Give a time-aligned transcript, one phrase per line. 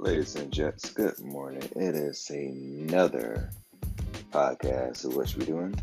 [0.00, 1.68] Ladies and gents, good morning.
[1.74, 3.50] It is another
[4.30, 5.74] podcast of what we're doing.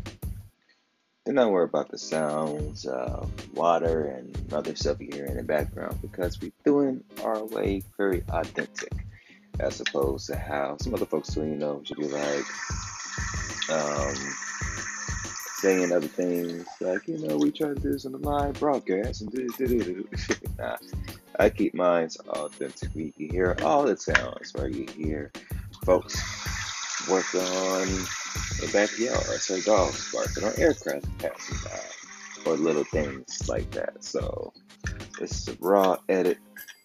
[1.26, 5.42] Do not worry about the sounds of water and other stuff you hear in the
[5.42, 9.04] background because we're doing our way very authentic
[9.60, 12.46] as opposed to how some other folks do, you know, should be like
[13.68, 14.14] um,
[15.66, 19.22] saying other things like, you know, we try to do this on the live broadcast
[19.22, 20.08] and do, do, do,
[20.60, 20.76] nah,
[21.40, 22.90] I keep mine authentic.
[22.94, 24.72] You hear all the sounds, right?
[24.72, 25.32] You hear
[25.84, 26.14] folks
[27.10, 27.88] work on
[28.60, 34.04] the backyard, so dogs barking, or aircraft passing by, or little things like that.
[34.04, 34.52] So
[35.20, 36.38] it's a raw edit,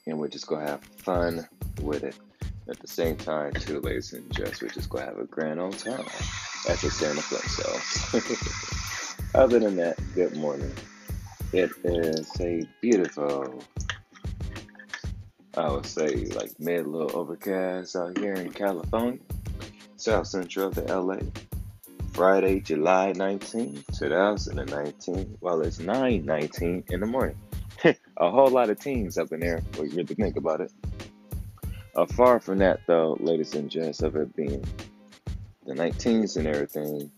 [0.07, 1.47] and we're just gonna have fun
[1.83, 2.15] with it.
[2.71, 5.77] At the same time, too, ladies and gents, we're just gonna have a grand old
[5.77, 6.05] time
[6.69, 7.43] at the Santa Flint.
[7.43, 10.71] So, other than that, good morning.
[11.51, 13.61] It is a beautiful
[15.57, 19.19] I would say like mid little overcast out here in California,
[19.97, 21.17] south central of the LA.
[22.13, 27.35] Friday, July 19, 2019, while it's 9:19 in the morning.
[27.83, 30.71] a whole lot of teams up in there when you really think about it.
[31.93, 34.63] Uh, far from that, though, ladies and gents, of it being
[35.65, 37.11] the 19s and everything.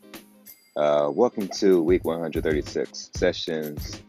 [0.76, 4.02] Uh, welcome to week 136, sessions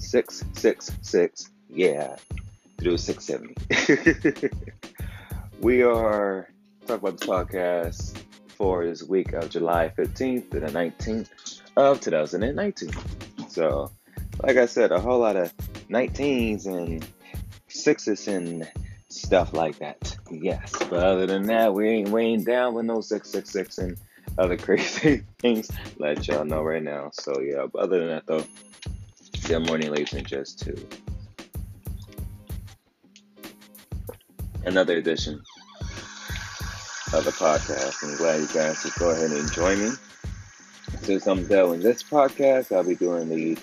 [0.00, 1.50] 666.
[1.68, 2.16] Yeah,
[2.80, 4.50] through 670.
[5.60, 6.48] we are
[6.86, 12.90] talking about the podcast for this week of July 15th to the 19th of 2019.
[13.48, 13.92] So,
[14.42, 15.56] like I said, a whole lot of
[15.88, 17.06] 19s and
[17.68, 18.68] sixes and
[19.20, 20.16] stuff like that.
[20.30, 23.98] Yes, but other than that, we ain't weighing down with no 666 and
[24.38, 25.70] other crazy things.
[25.98, 27.10] Let y'all know right now.
[27.12, 28.44] So, yeah, but other than that, though,
[29.46, 30.76] good morning, ladies and gents, too.
[34.64, 35.42] another edition
[37.12, 38.02] of the podcast.
[38.02, 39.90] I'm glad you guys could go ahead and join me.
[41.02, 43.58] Since I'm doing this podcast, I'll be doing the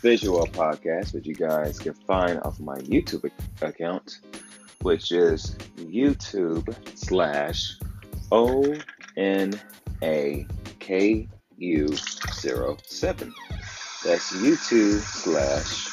[0.00, 3.30] visual podcast, which you guys can find off my YouTube
[3.60, 4.18] account,
[4.82, 7.78] which is YouTube slash
[8.30, 8.76] O
[9.16, 9.60] N
[10.02, 10.46] A
[10.78, 11.28] K
[11.58, 13.34] U 07.
[14.04, 15.88] That's YouTube slash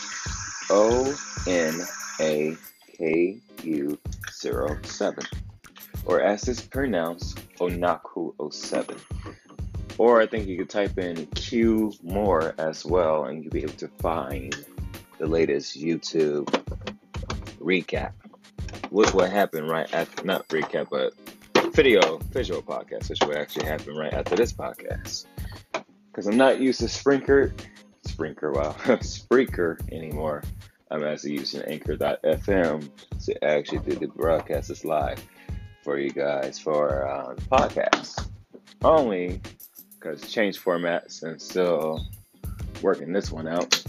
[0.69, 1.15] O
[1.47, 1.81] N
[2.19, 2.55] A
[2.97, 3.99] K U
[4.31, 5.23] 07,
[6.05, 8.95] or as it's pronounced, Onaku 07.
[9.97, 13.73] Or I think you could type in Q more as well, and you'll be able
[13.73, 14.55] to find
[15.17, 16.45] the latest YouTube
[17.59, 18.13] recap.
[18.89, 21.13] What what happened right after not recap, but
[21.73, 25.25] video visual podcast, which will actually happen right after this podcast.
[26.11, 27.53] Because I'm not used to Sprinker,
[28.05, 30.43] Sprinker, wow, Spreaker anymore.
[30.91, 32.89] I'm actually using Anchor.fm
[33.25, 35.23] to actually do the broadcast broadcasts live
[35.83, 38.27] for you guys for um, podcasts.
[38.83, 39.41] Only
[39.99, 42.07] because change formats and still
[42.81, 43.83] working this one out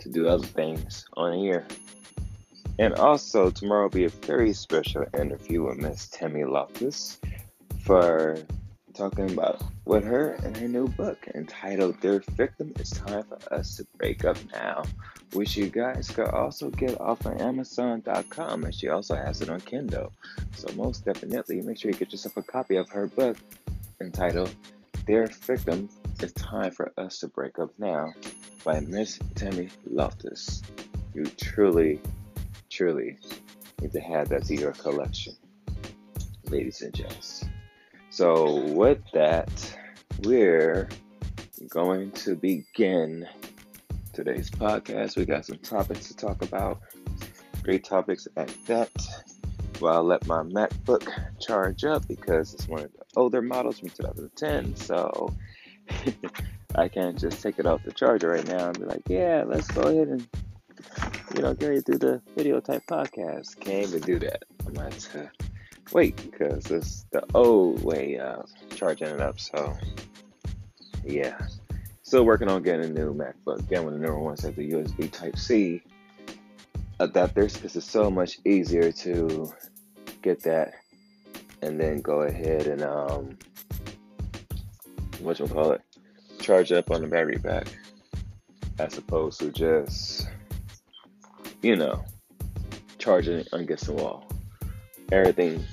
[0.00, 1.66] to do other things on here.
[2.78, 7.20] And also tomorrow will be a very special interview with Miss Tammy Loftus
[7.84, 8.36] for
[8.94, 13.76] talking about with her and her new book entitled Their Victim It's Time for Us
[13.76, 14.84] to Break Up Now,
[15.32, 19.60] which you guys could also get off of Amazon.com and she also has it on
[19.60, 20.12] Kindle.
[20.56, 23.36] So most definitely make sure you get yourself a copy of her book
[24.00, 24.54] entitled
[25.06, 25.88] Their Victim
[26.20, 28.12] It's Time for Us to Break Up Now
[28.64, 30.62] by Miss Tammy Loftus.
[31.14, 32.00] You truly,
[32.74, 33.16] truly
[33.80, 35.34] need to have that to your collection,
[36.50, 37.44] ladies and gents.
[38.10, 39.76] So, with that,
[40.22, 40.88] we're
[41.68, 43.26] going to begin
[44.12, 45.16] today's podcast.
[45.16, 46.80] We got some topics to talk about,
[47.62, 48.90] great topics at that.
[49.80, 51.08] Well, I'll let my MacBook
[51.40, 54.76] charge up because it's one of the older models from 2010.
[54.76, 55.32] So,
[56.74, 59.68] I can't just take it off the charger right now and be like, yeah, let's
[59.68, 60.26] go ahead and,
[61.34, 63.58] you know, to do the video type podcast.
[63.58, 64.44] Can't do that.
[64.66, 65.30] I'm going to
[65.92, 69.40] wait because it's the old way of charging it up.
[69.40, 69.76] So,
[71.04, 71.38] yeah,
[72.02, 73.58] still working on getting a new MacBook.
[73.60, 75.82] Again, with the newer ones have the USB Type C
[77.00, 79.52] adapters because it's so much easier to
[80.22, 80.74] get that
[81.62, 83.36] and then go ahead and um,
[85.18, 85.80] what you call it,
[86.40, 87.66] charge up on the battery back,
[88.78, 90.28] as opposed to just
[91.64, 92.04] you know
[92.98, 94.26] charging against the wall.
[95.10, 95.64] Everything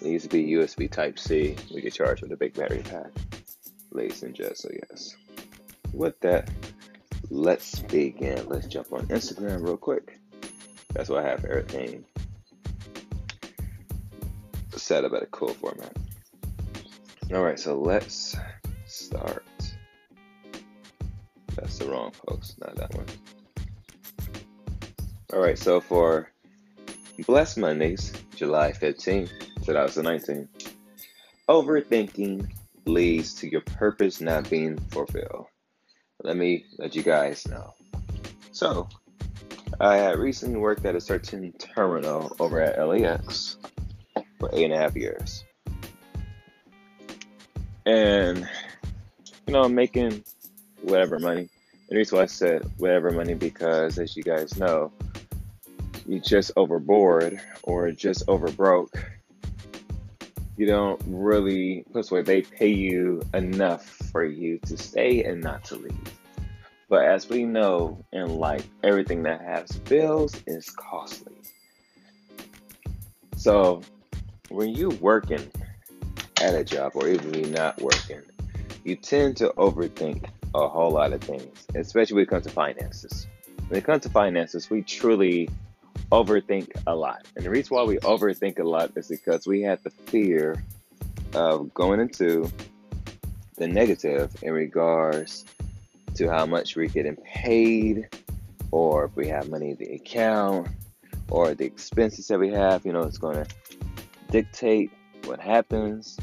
[0.00, 1.54] needs to be USB Type C.
[1.72, 3.10] We can charge with a big battery pack.
[3.90, 5.14] Ladies and gents, so yes.
[5.92, 6.50] With that,
[7.30, 8.48] let's begin.
[8.48, 10.18] Let's jump on Instagram real quick.
[10.94, 12.04] That's why I have everything
[14.70, 15.94] set up at a cool format.
[17.32, 18.34] All right, so let's
[18.86, 19.44] start.
[21.54, 23.06] That's the wrong post, not that one.
[25.34, 26.30] All right, so for
[27.26, 29.28] Blessed Mondays, July 15,
[29.64, 30.48] 2019,
[31.48, 32.48] overthinking
[32.86, 35.46] leads to your purpose not being fulfilled.
[36.22, 37.74] Let me let you guys know.
[38.52, 38.88] So,
[39.80, 43.56] I had recently worked at a certain terminal over at LAX
[44.38, 45.42] for eight and a half years.
[47.84, 48.48] And,
[49.48, 50.22] you know, I'm making
[50.82, 51.40] whatever money.
[51.40, 54.92] And the reason why I said whatever money because, as you guys know,
[56.06, 58.96] you just overboard or just over broke
[60.56, 65.64] you don't really this way they pay you enough for you to stay and not
[65.64, 65.98] to leave.
[66.88, 71.34] But as we know in life everything that has bills is costly.
[73.36, 73.82] So
[74.48, 75.50] when you're working
[76.40, 78.22] at a job or even you not working
[78.84, 83.26] you tend to overthink a whole lot of things especially when it comes to finances.
[83.68, 85.48] When it comes to finances we truly
[86.10, 87.26] overthink a lot.
[87.36, 90.62] And the reason why we overthink a lot is because we have the fear
[91.34, 92.50] of going into
[93.56, 95.44] the negative in regards
[96.14, 98.08] to how much we're getting paid,
[98.70, 100.68] or if we have money in the account,
[101.28, 102.84] or the expenses that we have.
[102.84, 103.46] You know, it's going to
[104.30, 104.90] dictate
[105.24, 106.16] what happens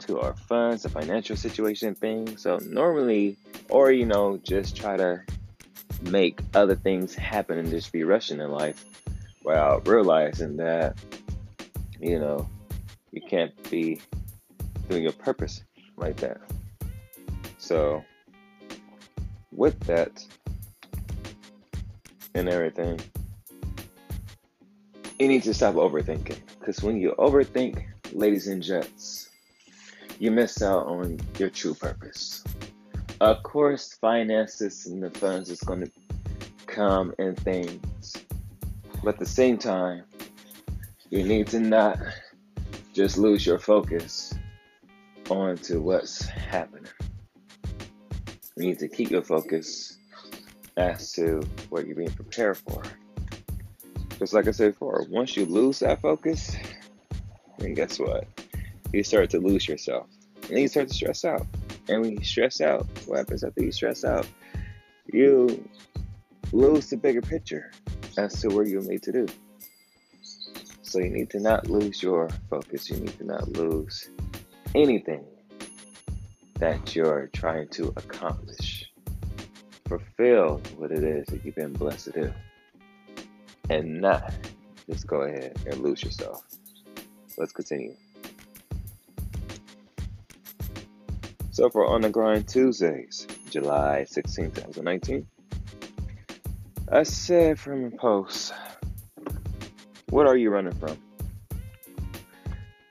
[0.00, 2.36] to our funds, the financial situation thing.
[2.36, 3.36] So, normally,
[3.68, 5.22] or you know, just try to
[6.02, 8.84] make other things happen and just be rushing in life
[9.48, 10.94] without realizing that,
[11.98, 12.46] you know,
[13.12, 13.98] you can't be
[14.90, 15.62] doing your purpose
[15.96, 16.38] like that.
[17.56, 18.04] So,
[19.50, 20.22] with that
[22.34, 23.00] and everything,
[25.18, 26.40] you need to stop overthinking.
[26.60, 29.30] Because when you overthink, ladies and gents,
[30.18, 32.44] you miss out on your true purpose.
[33.22, 35.90] Of course, finances and the funds is going to
[36.66, 38.12] come and things
[39.02, 40.04] but at the same time,
[41.10, 41.98] you need to not
[42.92, 44.34] just lose your focus
[45.30, 46.90] onto what's happening.
[48.56, 49.98] You need to keep your focus
[50.76, 52.82] as to what you're being prepared for.
[54.18, 56.56] Just like I said before, once you lose that focus,
[57.58, 58.26] then guess what?
[58.92, 60.06] You start to lose yourself.
[60.42, 61.46] And then you start to stress out.
[61.88, 64.26] And when you stress out, what happens after you stress out?
[65.06, 65.68] You
[66.52, 67.70] lose the bigger picture
[68.18, 69.26] as to where you're made to do.
[70.82, 72.90] So you need to not lose your focus.
[72.90, 74.10] You need to not lose
[74.74, 75.24] anything
[76.58, 78.90] that you're trying to accomplish.
[79.86, 82.32] Fulfill what it is that you've been blessed to do.
[83.70, 84.34] And not
[84.90, 86.42] just go ahead and lose yourself.
[87.36, 87.94] Let's continue.
[91.52, 95.26] So for On the Grind Tuesdays, July 16, 2019.
[96.90, 98.54] I said from a post,
[100.08, 100.96] what are you running from?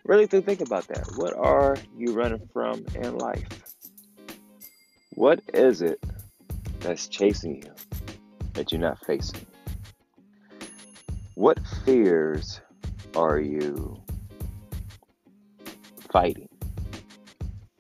[0.05, 1.07] Really to think about that.
[1.15, 3.47] What are you running from in life?
[5.15, 5.99] What is it
[6.79, 7.71] that's chasing you
[8.53, 9.47] that you're not facing?
[11.33, 12.61] What fears
[13.15, 13.97] are you
[16.11, 16.49] fighting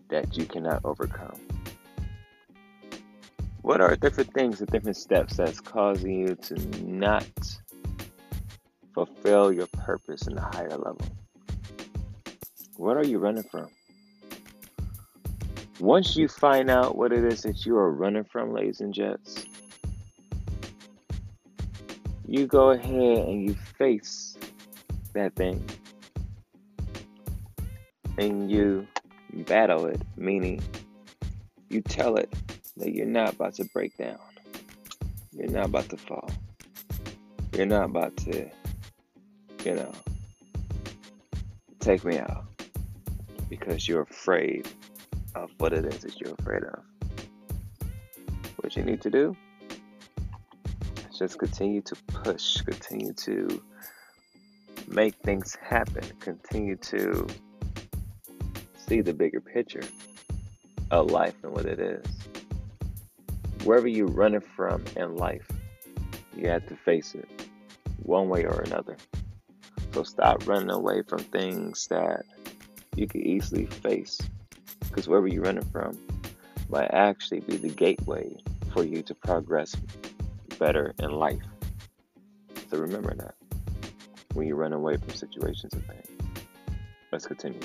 [0.09, 1.46] that you cannot overcome?
[3.61, 7.27] What are different things, the different steps that's causing you to not
[8.93, 11.05] fulfill your purpose in a higher level?
[12.77, 13.67] What are you running from?
[15.79, 19.45] Once you find out what it is that you are running from, ladies and gents,
[22.27, 24.37] you go ahead and you face
[25.13, 25.63] that thing
[28.17, 28.87] and you
[29.45, 30.61] battle it, meaning
[31.69, 32.33] you tell it
[32.79, 34.19] that you're not about to break down.
[35.31, 36.29] You're not about to fall.
[37.53, 38.49] You're not about to,
[39.63, 39.91] you know,
[41.79, 42.45] take me out
[43.49, 44.67] because you're afraid
[45.35, 46.79] of what it is that you're afraid of.
[48.57, 49.35] What you need to do
[51.09, 53.61] is just continue to push, continue to
[54.87, 57.27] make things happen, continue to
[58.75, 59.83] see the bigger picture
[60.91, 62.05] of life and what it is
[63.63, 65.47] wherever you're running from in life,
[66.35, 67.27] you have to face it
[68.03, 68.97] one way or another.
[69.93, 72.25] So stop running away from things that
[72.95, 74.19] you can easily face.
[74.79, 75.97] Because wherever you're running from
[76.69, 78.37] might actually be the gateway
[78.73, 79.75] for you to progress
[80.59, 81.41] better in life.
[82.69, 83.35] So remember that
[84.33, 86.07] when you run away from situations and things.
[87.11, 87.59] let's continue.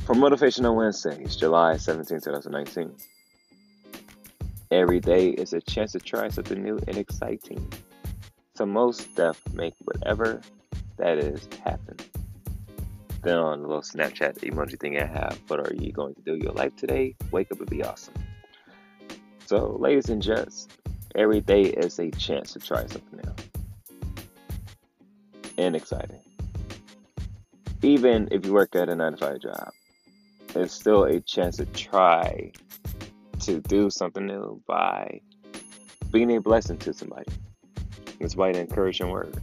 [0.00, 2.92] For Motivational Wednesdays, July 17, 2019.
[4.72, 7.70] Every day is a chance to try something new and exciting.
[8.54, 10.40] So most stuff make whatever
[10.96, 11.98] that is happen.
[13.22, 16.36] Then on the little Snapchat emoji thing I have, what are you going to do
[16.36, 17.14] your life today?
[17.32, 18.14] Wake up and be awesome.
[19.44, 20.68] So, ladies and gents,
[21.14, 23.34] every day is a chance to try something new
[25.58, 26.22] and exciting.
[27.82, 29.70] Even if you work at a 9 to 5 job,
[30.54, 32.52] it's still a chance to try
[33.42, 35.20] to do something new by
[36.10, 37.30] being a blessing to somebody.
[38.20, 39.36] It's by an encouraging word.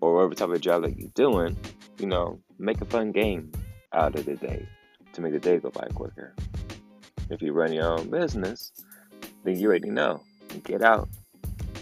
[0.00, 1.56] Or whatever type of job that you're doing,
[1.98, 3.52] you know, make a fun game
[3.92, 4.66] out of the day
[5.12, 6.34] to make the day go by quicker.
[7.28, 8.72] If you run your own business,
[9.44, 10.22] then you already know.
[10.64, 11.08] Get out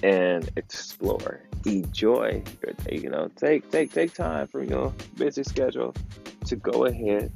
[0.02, 1.42] and explore.
[1.64, 2.99] Enjoy your day.
[3.00, 5.95] You know, take take take time from your busy schedule
[6.47, 7.33] to go ahead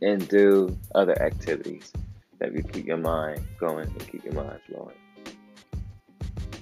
[0.00, 1.92] and do other activities
[2.40, 4.96] that will keep your mind going and keep your mind flowing.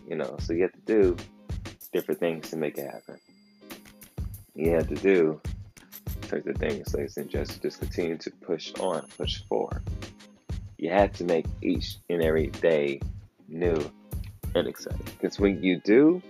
[0.06, 1.16] You know, so you have to do
[1.92, 3.18] different things to make it happen.
[4.54, 5.40] You have to do
[6.28, 9.82] certain things, ladies and just just continue to push on, push forward.
[10.76, 13.00] You have to make each and every day
[13.48, 13.90] new
[14.54, 15.00] and exciting.
[15.04, 16.22] Because when you do,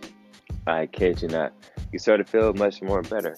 [0.66, 1.52] I kid you not,
[1.92, 3.36] you start to feel much more better.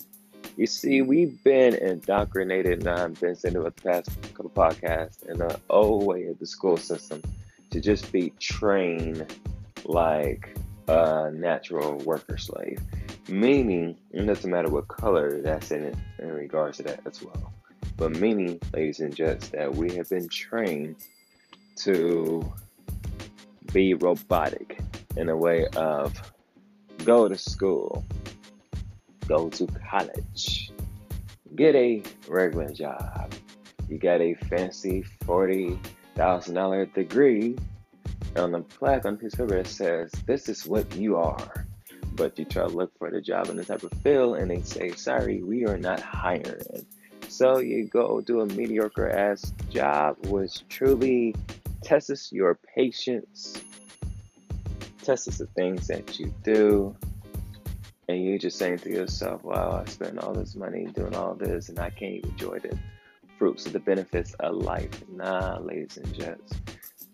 [0.61, 5.59] You see, we've been indoctrinated, and I've been saying it past couple podcasts, in the
[5.71, 7.23] old way of the school system
[7.71, 9.35] to just be trained
[9.87, 10.55] like
[10.87, 12.79] a natural worker slave.
[13.27, 17.55] Meaning, it doesn't matter what color that's in it in regards to that as well.
[17.97, 20.97] But meaning, ladies and gents, that we have been trained
[21.77, 22.53] to
[23.73, 24.79] be robotic
[25.17, 26.13] in a way of
[27.07, 28.05] go to school,
[29.31, 30.73] go to college,
[31.55, 33.33] get a regular job.
[33.89, 37.57] You got a fancy $40,000 degree
[38.35, 41.65] on the plaque on his that says, This is what you are.
[42.17, 44.63] But you try to look for the job in the type of field and they
[44.63, 46.85] say, Sorry, we are not hiring.
[47.29, 51.37] So you go do a mediocre ass job, which truly
[51.85, 53.63] tests your patience,
[55.05, 56.97] tests the things that you do,
[58.11, 61.69] and you're just saying to yourself, wow, I spent all this money doing all this
[61.69, 62.77] and I can't even enjoy the
[63.39, 64.91] fruits of the benefits of life.
[65.09, 66.53] Nah, ladies and gents.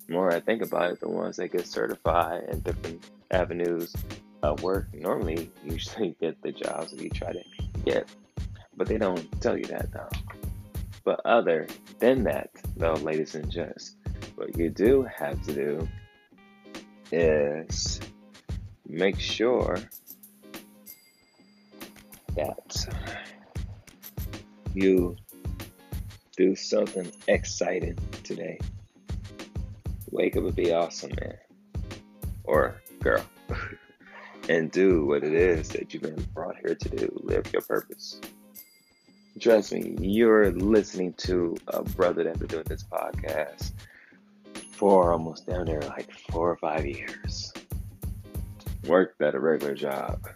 [0.07, 3.95] The more I think about it, the ones that get certified in different avenues
[4.43, 7.43] of work normally usually get the jobs that you try to
[7.85, 8.09] get.
[8.75, 10.09] But they don't tell you that though.
[11.05, 11.67] But other
[11.99, 13.97] than that, though, ladies and gents,
[14.35, 15.89] what you do have to do
[17.13, 18.01] is
[18.89, 19.79] make sure
[22.37, 22.87] that
[24.75, 25.17] you
[26.37, 28.59] do something exciting today.
[30.11, 31.37] Wake up and be awesome, man.
[32.45, 33.25] Or girl.
[34.49, 37.21] and do what it is that you've been brought here to do.
[37.25, 38.21] Live your purpose.
[39.41, 43.73] Trust me, you're listening to a brother that's been doing this podcast
[44.73, 47.53] for almost down there like four or five years.
[48.87, 50.27] Worked at a regular job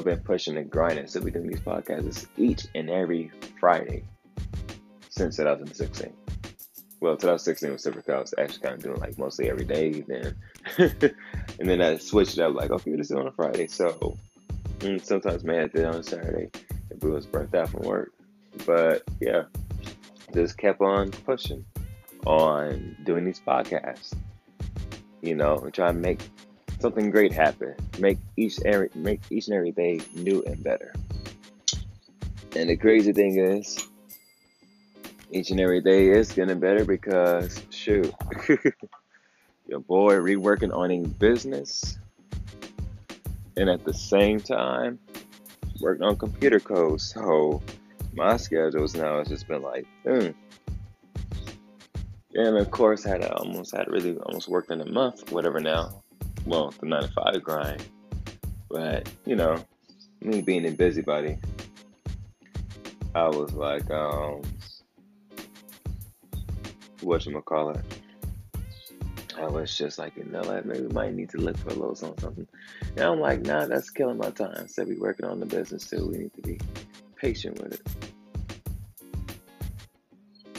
[0.00, 1.06] been pushing and grinding.
[1.06, 3.30] So we're doing these podcasts each and every
[3.60, 4.04] Friday
[5.08, 6.12] since 2016.
[7.00, 10.36] Well, 2016 was different I was actually kind of doing like mostly every day then.
[10.78, 13.66] and then I switched it up like, okay, this is on a Friday.
[13.66, 14.16] So
[14.78, 16.50] mm, sometimes man, I did on Saturday
[16.90, 18.12] if we was burnt out from work.
[18.64, 19.44] But yeah,
[20.32, 21.64] just kept on pushing
[22.24, 24.14] on doing these podcasts.
[25.22, 26.20] You know, and trying to make
[26.82, 27.74] something great happen.
[27.98, 30.92] Make each every make each and every day new and better.
[32.54, 33.88] And the crazy thing is,
[35.30, 38.12] each and every day is getting better because shoot,
[39.66, 41.98] your boy reworking on a business,
[43.56, 44.98] and at the same time
[45.80, 47.00] working on computer code.
[47.00, 47.62] So
[48.12, 50.28] my schedules now has just been like, hmm.
[52.34, 56.01] And of course, had almost had really almost worked in a month, whatever now
[56.44, 57.84] well, the 9 to 5 grind.
[58.68, 59.64] But, you know,
[60.20, 61.36] me being a busybody,
[63.14, 64.42] I was like, um,
[67.00, 67.82] whatchamacallit.
[69.38, 71.74] I was just like, you know what, maybe we might need to look for a
[71.74, 72.46] little something.
[72.96, 74.68] And I'm like, nah, that's killing my time.
[74.68, 76.06] So we working on the business too.
[76.06, 76.60] We need to be
[77.16, 77.82] patient with it.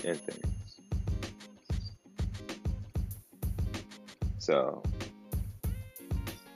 [0.05, 0.53] And things.
[4.39, 4.83] So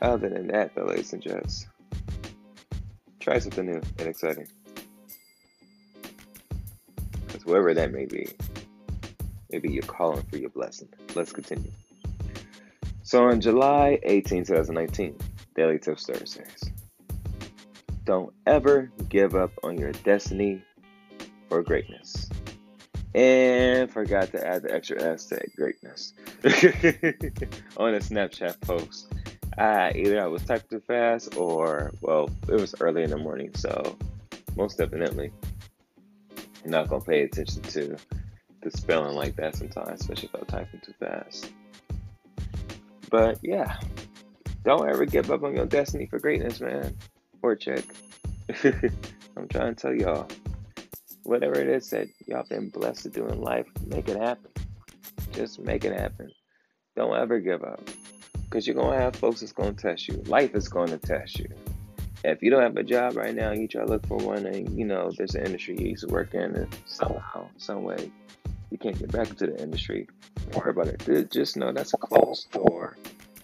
[0.01, 1.67] other than that, though, ladies and gents,
[3.19, 4.47] try something new and exciting.
[7.25, 8.29] Because whoever that may be.
[9.51, 10.89] Maybe you're calling for your blessing.
[11.15, 11.71] Let's continue.
[13.03, 15.17] So on July 18, 2019,
[15.55, 16.71] Daily Tips Thursdays.
[18.03, 20.61] Don't ever give up on your destiny
[21.49, 22.29] for greatness.
[23.15, 26.13] And forgot to add the extra S to greatness
[27.77, 29.07] on a Snapchat post.
[29.57, 33.51] I either I was typing too fast or well, it was early in the morning,
[33.55, 33.97] so
[34.55, 35.31] most definitely
[36.65, 37.97] not gonna pay attention to
[38.61, 41.51] the spelling like that sometimes, especially if I'm typing too fast.
[43.09, 43.77] But yeah,
[44.63, 46.95] don't ever give up on your destiny for greatness, man.
[47.41, 47.85] Or chick.
[48.63, 50.27] I'm trying to tell y'all,
[51.23, 54.51] whatever it is that y'all been blessed to do in life, make it happen.
[55.31, 56.31] Just make it happen.
[56.95, 57.87] Don't ever give up.
[58.49, 60.15] Because you're going to have folks that's going to test you.
[60.27, 61.49] Life is going to test you.
[62.23, 64.45] If you don't have a job right now, and you try to look for one,
[64.45, 68.11] and you know there's an industry you used to work in, and somehow, some way,
[68.71, 70.07] you can't get back into the industry.
[70.51, 71.31] Don't worry about it.
[71.31, 72.97] Just know that's a closed door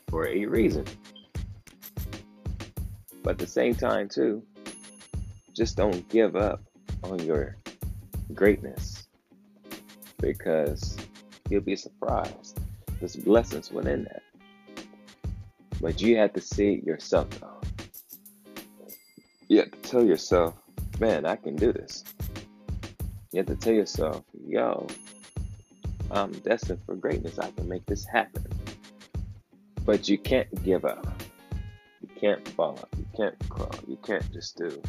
[0.09, 0.85] for a reason.
[3.21, 4.43] But at the same time, too,
[5.53, 6.61] just don't give up
[7.03, 7.57] on your
[8.33, 9.07] greatness
[10.19, 10.97] because
[11.49, 12.59] you'll be surprised.
[12.99, 14.22] There's blessings within that.
[15.83, 17.59] But you have to see it yourself though.
[19.49, 20.53] You have to tell yourself,
[20.97, 22.05] man, I can do this.
[23.33, 24.87] You have to tell yourself, yo,
[26.09, 27.37] I'm destined for greatness.
[27.37, 28.45] I can make this happen.
[29.83, 31.05] But you can't give up.
[32.01, 32.95] You can't fall up.
[32.97, 33.75] You can't crawl.
[33.85, 34.81] You can't just do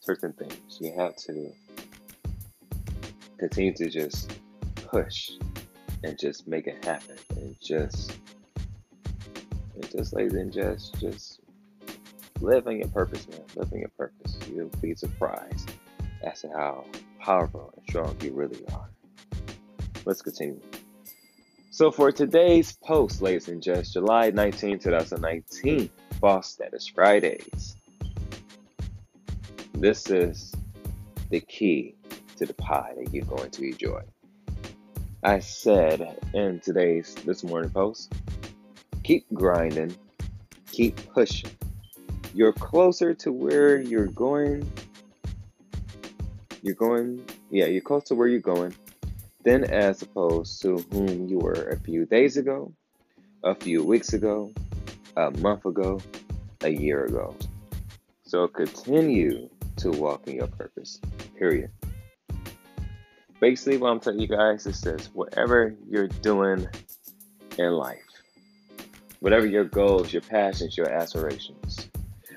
[0.00, 0.78] certain things.
[0.80, 1.52] You have to
[3.38, 4.32] continue to just
[4.74, 5.32] push
[6.02, 8.16] and just make it happen and just
[9.90, 11.40] just ladies and just just
[12.40, 13.40] live on your purpose, man.
[13.56, 14.38] Live on your purpose.
[14.52, 15.70] You'll be surprised
[16.22, 16.84] as to how
[17.18, 18.88] powerful and strong you really are.
[20.04, 20.60] Let's continue.
[21.70, 27.76] So for today's post, ladies and gents, July 19, 2019, Boss Status Fridays.
[29.74, 30.52] This is
[31.30, 31.94] the key
[32.36, 34.02] to the pie that you're going to enjoy.
[35.22, 38.12] I said in today's this morning post,
[39.08, 39.96] keep grinding,
[40.70, 41.50] keep pushing.
[42.34, 44.70] You're closer to where you're going.
[46.60, 48.74] You're going, yeah, you're close to where you're going
[49.44, 52.74] than as opposed to whom you were a few days ago,
[53.44, 54.52] a few weeks ago,
[55.16, 56.02] a month ago,
[56.60, 57.34] a year ago.
[58.24, 61.00] So continue to walk in your purpose.
[61.38, 61.70] Period.
[63.40, 66.68] Basically, what I'm telling you guys is this whatever you're doing
[67.56, 68.07] in life,
[69.20, 71.88] whatever your goals, your passions, your aspirations.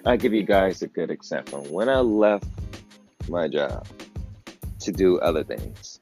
[0.05, 1.63] I'll give you guys a good example.
[1.69, 2.47] When I left
[3.29, 3.87] my job
[4.79, 5.99] to do other things,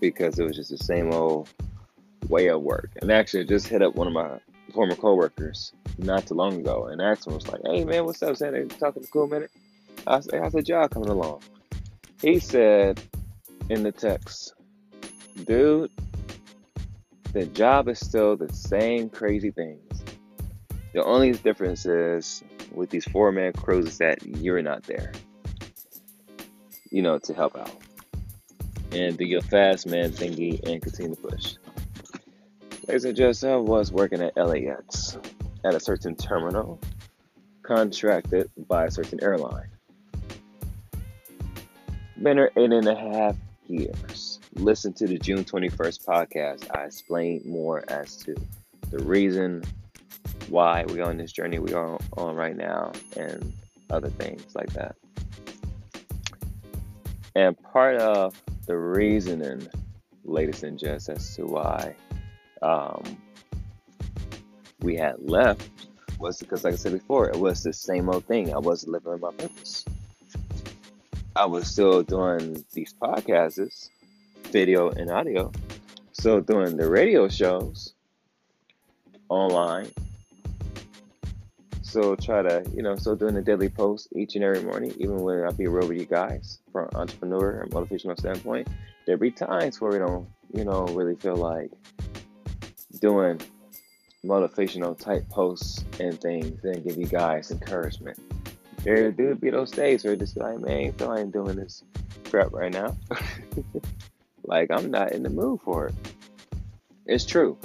[0.00, 1.48] because it was just the same old
[2.28, 2.90] way of work.
[3.00, 4.38] And actually, just hit up one of my
[4.72, 8.36] former coworkers not too long ago and asked him, was like, hey man, what's up,
[8.36, 8.66] Sandy?
[8.66, 9.50] Talking to cool minute?
[10.06, 11.42] I said, how's the job coming along?
[12.20, 13.00] He said
[13.68, 14.54] in the text,
[15.44, 15.90] dude,
[17.32, 19.83] the job is still the same crazy things.
[20.94, 25.12] The only difference is with these four man crews is that you're not there,
[26.90, 27.76] you know, to help out
[28.92, 31.56] and do your fast man thingy and continue to push.
[32.88, 35.18] Ladies and gentlemen, I was working at LAX
[35.64, 36.80] at a certain terminal
[37.62, 39.68] contracted by a certain airline
[42.24, 43.36] been here eight and a half
[43.68, 44.40] years.
[44.54, 46.74] Listen to the June 21st podcast.
[46.74, 48.34] I explain more as to
[48.90, 49.62] the reason
[50.48, 53.52] why we're on this journey we are on right now and
[53.90, 54.96] other things like that.
[57.34, 59.68] And part of the reasoning,
[60.24, 61.94] ladies and gents, as to why
[62.62, 63.16] um,
[64.80, 65.68] we had left
[66.18, 68.54] was because, like I said before, it was the same old thing.
[68.54, 69.84] I wasn't living my purpose.
[71.36, 73.90] I was still doing these podcasts,
[74.44, 75.50] video and audio,
[76.12, 77.94] still doing the radio shows
[79.28, 79.90] online.
[81.94, 85.20] So try to, you know, still doing the daily post each and every morning, even
[85.22, 88.68] when I be real with you guys from entrepreneur and motivational standpoint.
[89.06, 91.70] There be times where we don't, you know, really feel like
[93.00, 93.40] doing
[94.24, 98.18] motivational type posts and things and give you guys encouragement
[98.84, 101.82] there do be those days where just like, man, so I ain't doing this
[102.30, 102.94] crap right now.
[104.44, 105.94] like I'm not in the mood for it.
[107.06, 107.56] It's true.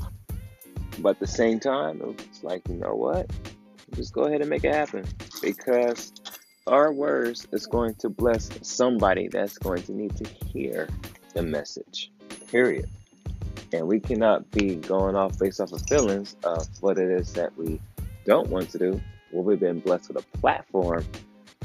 [1.00, 3.30] But at the same time, it's like, you know what?
[3.94, 5.06] Just go ahead and make it happen.
[5.42, 6.12] Because
[6.68, 10.88] our words is going to bless somebody that's going to need to hear
[11.34, 12.12] the message,
[12.52, 12.90] period.
[13.72, 17.56] And we cannot be going off based off of feelings of what it is that
[17.58, 17.80] we
[18.26, 19.02] don't want to do.
[19.32, 21.06] Well, we've been blessed with a platform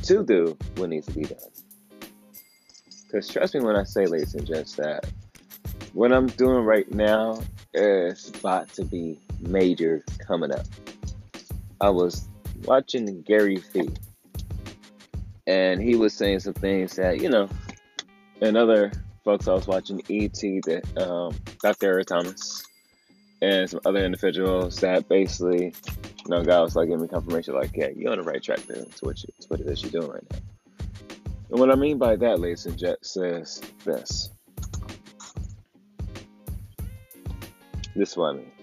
[0.03, 1.39] to do what needs to be done.
[3.07, 5.07] Because trust me when I say, ladies and gents, that
[5.93, 7.41] what I'm doing right now
[7.73, 10.67] is about to be major coming up.
[11.85, 12.27] I was
[12.65, 13.91] watching Gary Vee,
[15.47, 17.47] and he was saying some things that, you know,
[18.41, 18.91] and other
[19.23, 21.89] folks I was watching ET, that um, Dr.
[21.89, 22.65] Eric Thomas,
[23.43, 25.75] and some other individuals that basically,
[26.25, 28.65] you know, God was like giving me confirmation, like, yeah, you're on the right track
[28.69, 30.39] to, what, you, to what it is you're doing right now.
[31.51, 34.31] And what I mean by that, ladies and gents, is this.
[37.95, 38.54] This is what I mean.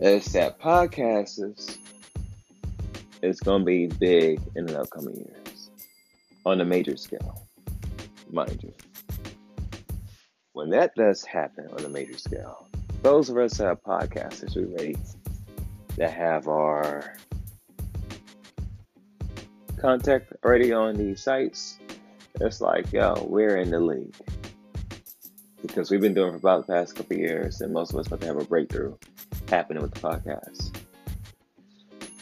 [0.00, 1.76] Is that podcasters
[3.20, 5.70] is going to be big in the upcoming years
[6.46, 7.46] on a major scale,
[8.30, 8.72] mind you.
[10.54, 12.66] When that does happen on a major scale,
[13.02, 14.96] those of us that have podcasters, we ready
[15.98, 17.14] that have our
[19.76, 21.78] contact already on these sites,
[22.40, 24.16] it's like, yo, we're in the league.
[25.60, 28.22] Because we've been doing for about the past couple years, and most of us about
[28.22, 28.96] to have a breakthrough
[29.50, 30.76] happening with the podcast.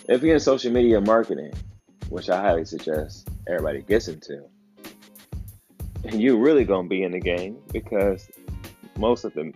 [0.09, 1.53] If you're in social media marketing,
[2.09, 4.45] which I highly suggest everybody gets into,
[6.11, 8.31] you're really gonna be in the game because
[8.97, 9.53] most of the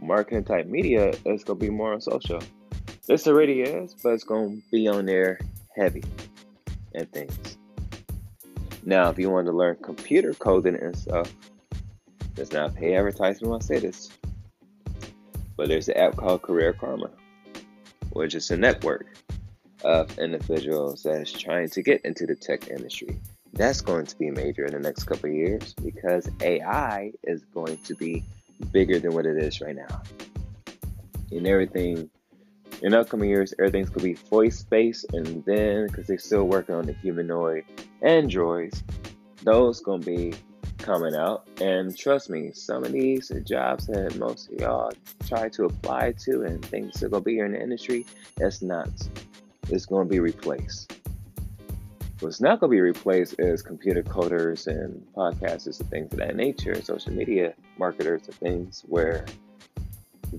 [0.00, 2.40] marketing type media is gonna be more on social.
[3.06, 5.40] This already is, but it's gonna be on there
[5.74, 6.04] heavy
[6.94, 7.56] and things.
[8.84, 11.32] Now, if you want to learn computer coding and stuff,
[12.34, 14.10] does not pay advertisement I say this.
[15.56, 17.10] But there's an app called Career Karma,
[18.10, 19.06] which is a network
[19.84, 23.20] of individuals that's trying to get into the tech industry.
[23.52, 27.76] That's going to be major in the next couple of years because AI is going
[27.78, 28.24] to be
[28.72, 30.02] bigger than what it is right now.
[31.30, 32.10] And everything
[32.82, 36.86] in upcoming years, everything's gonna be voice based, and then because they're still working on
[36.86, 37.64] the humanoid
[38.02, 38.82] androids,
[39.42, 40.34] those gonna be
[40.84, 41.48] coming out.
[41.60, 44.92] And trust me, some of these jobs that most of y'all
[45.26, 48.04] try to apply to and things are gonna be here in the industry,
[48.36, 48.90] that's not.
[49.70, 50.98] It's gonna be replaced.
[52.20, 56.80] What's not gonna be replaced is computer coders and podcasters and things of that nature,
[56.82, 59.24] social media marketers and things where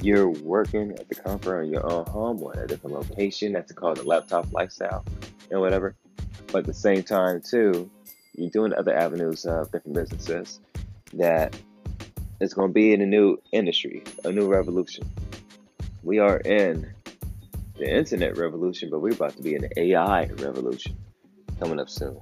[0.02, 3.54] you're working at the comfort of your own home or at a different location.
[3.54, 5.04] That's called the laptop lifestyle
[5.50, 5.96] and whatever.
[6.52, 7.90] But at the same time, too,
[8.38, 10.60] you're doing other avenues of different businesses
[11.14, 11.58] that
[12.40, 15.10] is going to be in a new industry, a new revolution.
[16.04, 16.94] We are in
[17.78, 20.98] the internet revolution, but we're about to be in the AI revolution
[21.60, 22.20] coming up soon.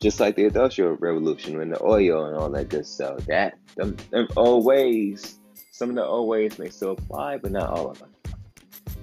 [0.00, 3.24] Just like the industrial revolution when the oil and all that good stuff.
[3.26, 5.38] That them, them old ways
[5.82, 8.14] some of the old ways may still apply, but not all of them.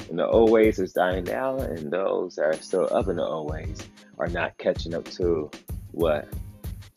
[0.09, 3.25] And the old ways is dying down, and those that are still up in the
[3.25, 3.79] old ways
[4.17, 5.51] are not catching up to
[5.91, 6.27] what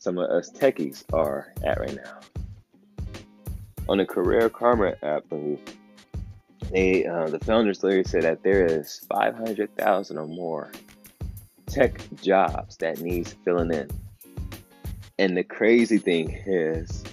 [0.03, 2.19] some of us techies are at right now.
[3.89, 5.23] On the Career Karma app,
[6.73, 10.73] they uh, the founders literally said that there is 500,000 or more
[11.67, 13.89] tech jobs that needs filling in.
[15.21, 17.05] And the crazy thing is,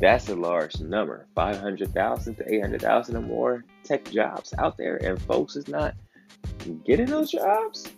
[0.00, 5.54] that's a large number 500,000 to 800,000 or more tech jobs out there, and folks
[5.54, 5.94] is not
[6.86, 7.90] getting those jobs.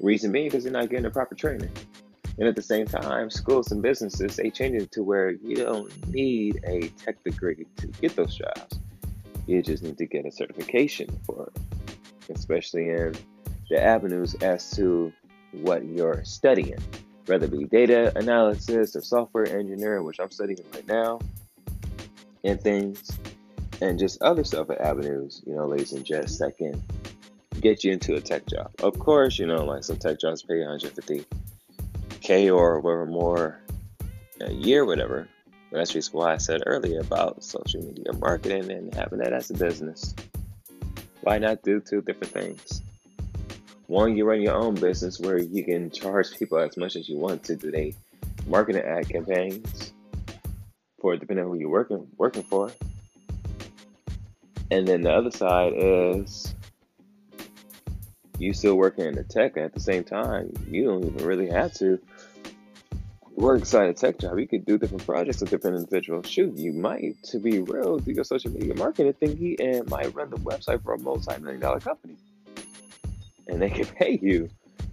[0.00, 1.70] Reason being because they're not getting the proper training.
[2.40, 6.08] And at the same time, schools and businesses they change it to where you don't
[6.08, 8.80] need a tech degree to get those jobs.
[9.46, 13.14] You just need to get a certification for it, especially in
[13.68, 15.12] the avenues as to
[15.52, 16.78] what you're studying
[17.30, 21.20] whether it be data analysis or software engineering, which I'm studying right now,
[22.44, 23.10] and things,
[23.80, 26.82] and just other stuff at avenues, you know, ladies and gents, that can
[27.60, 28.70] get you into a tech job.
[28.82, 30.62] Of course, you know, like some tech jobs pay
[32.30, 33.60] 150k or whatever more
[34.40, 35.28] a year, whatever.
[35.70, 39.50] But that's just why I said earlier about social media marketing and having that as
[39.50, 40.14] a business.
[41.22, 42.82] Why not do two different things?
[43.86, 47.18] One, you run your own business where you can charge people as much as you
[47.18, 47.94] want to do they
[48.46, 49.92] marketing ad campaigns
[51.00, 52.70] for depending on who you're working working for.
[54.70, 56.54] And then the other side is
[58.38, 60.52] you still working in the tech at the same time.
[60.68, 62.00] You don't even really have to
[63.40, 64.38] work inside a tech job.
[64.38, 66.28] You could do different projects with different individuals.
[66.28, 70.30] Shoot, you might, to be real, do your social media marketing thingy and might run
[70.30, 72.16] the website for a multi-million dollar company
[73.50, 74.48] and they could pay you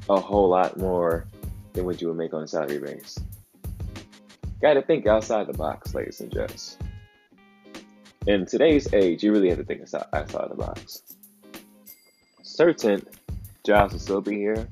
[0.09, 1.25] a whole lot more
[1.73, 3.17] than what you would make on a salary base.
[4.61, 6.77] Got to think outside the box, ladies and gents.
[8.25, 11.03] In today's age, you really have to think outside the box.
[12.41, 13.05] Certain
[13.65, 14.67] jobs will still be here,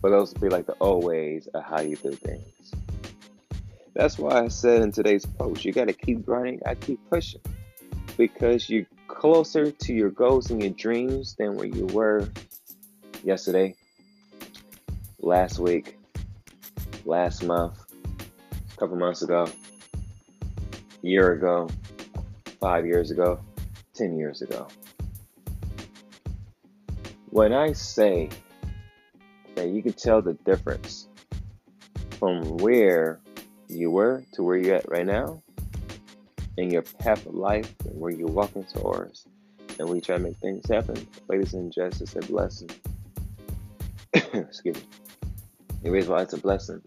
[0.00, 2.72] but those will be like the old ways of how you do things.
[3.94, 7.40] That's why I said in today's post, you got to keep grinding, I keep pushing,
[8.16, 12.28] because you're closer to your goals and your dreams than where you were
[13.24, 13.74] yesterday,
[15.20, 15.98] last week,
[17.04, 17.76] last month,
[18.72, 19.48] a couple months ago,
[21.02, 21.68] year ago,
[22.60, 23.40] five years ago,
[23.94, 24.68] 10 years ago.
[27.30, 28.30] When I say
[29.58, 31.08] that you can tell the difference
[32.18, 33.18] from where
[33.66, 35.42] you were to where you're at right now,
[36.56, 39.26] in your path of life and where you're walking towards,
[39.80, 42.70] and we try to make things happen, ladies and gents, it's a blessing.
[44.14, 44.82] Excuse me.
[45.82, 46.80] The reason why it's a blessing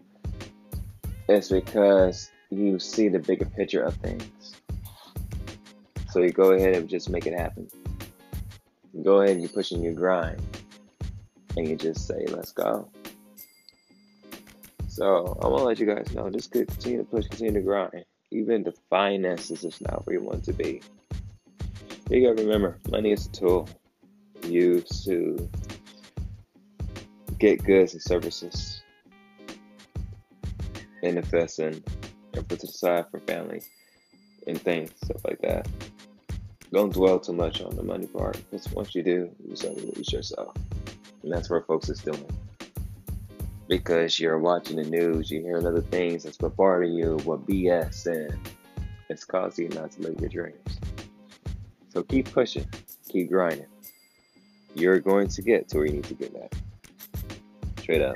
[1.27, 4.55] is because you see the bigger picture of things.
[6.09, 7.69] So you go ahead and just make it happen.
[8.93, 10.41] You go ahead and you push in your grind.
[11.57, 12.89] And you just say, let's go.
[14.87, 18.05] So I'm gonna let you guys know, just continue to push, continue to grind.
[18.31, 20.81] Even the finances is not where you want to be.
[22.09, 23.69] You gotta remember, money is a tool
[24.43, 25.49] used to
[27.37, 28.81] get goods and services
[31.03, 31.83] and invest in
[32.33, 33.61] and put to the side for family
[34.47, 35.67] and things, stuff like that
[36.71, 39.85] don't dwell too much on the money part because once you do, you start to
[39.93, 40.55] lose yourself.
[41.23, 42.25] And that's where folks is doing.
[43.67, 48.37] Because you're watching the news, you're hearing other things that's bombarding you with BS and
[49.09, 50.79] it's causing you not to live your dreams.
[51.89, 52.65] So keep pushing,
[53.09, 53.67] keep grinding.
[54.73, 56.53] You're going to get to where you need to get at.
[57.79, 58.15] Straight up.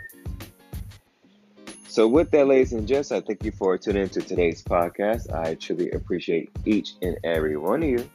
[1.88, 5.34] So, with that, ladies and gents, I thank you for tuning into today's podcast.
[5.34, 8.10] I truly appreciate each and every one of you.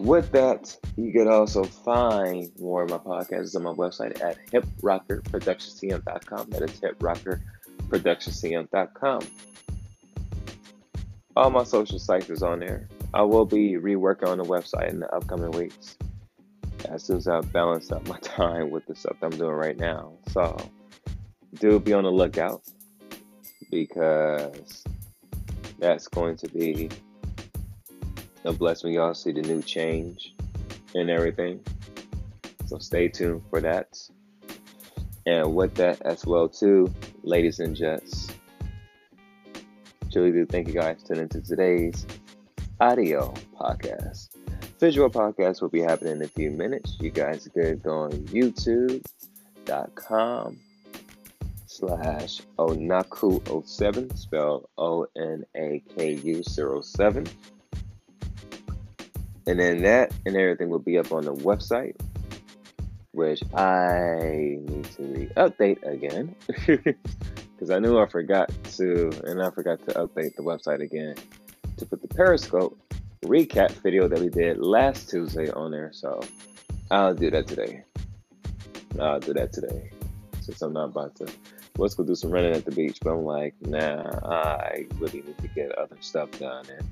[0.00, 6.48] With that, you can also find more of my podcasts on my website at hiprockerproductionstm.com.
[6.48, 9.20] That is hiprockerproductionstm.com.
[11.36, 12.88] All my social sites is on there.
[13.12, 15.98] I will be reworking on the website in the upcoming weeks
[16.88, 20.14] as soon as I balance out my time with the stuff I'm doing right now.
[20.28, 20.56] So
[21.56, 22.62] do be on the lookout
[23.70, 24.82] because
[25.78, 26.88] that's going to be
[28.44, 28.92] a blessing.
[28.92, 30.34] Y'all see the new change
[30.94, 31.60] and everything.
[32.66, 33.98] So stay tuned for that.
[35.26, 38.28] And with that as well too, ladies and gents.
[40.10, 42.06] Truly do thank you guys for tuning into today's
[42.80, 44.30] audio podcast.
[44.80, 46.96] Visual podcast will be happening in a few minutes.
[47.00, 49.00] You guys could go on youtube.com
[51.66, 57.26] slash onaku07, spelled O-N-A-K-U 07
[59.50, 61.96] and then that and everything will be up on the website,
[63.10, 66.34] which I need to re-update again.
[67.60, 71.14] Because I knew I forgot to, and I forgot to update the website again
[71.76, 72.80] to put the Periscope
[73.26, 75.90] recap video that we did last Tuesday on there.
[75.92, 76.22] So
[76.90, 77.84] I'll do that today.
[78.98, 79.90] I'll do that today.
[80.40, 81.26] Since I'm not about to
[81.76, 82.96] let's go do some running at the beach.
[83.02, 86.64] But I'm like, nah, I really need to get other stuff done.
[86.78, 86.88] And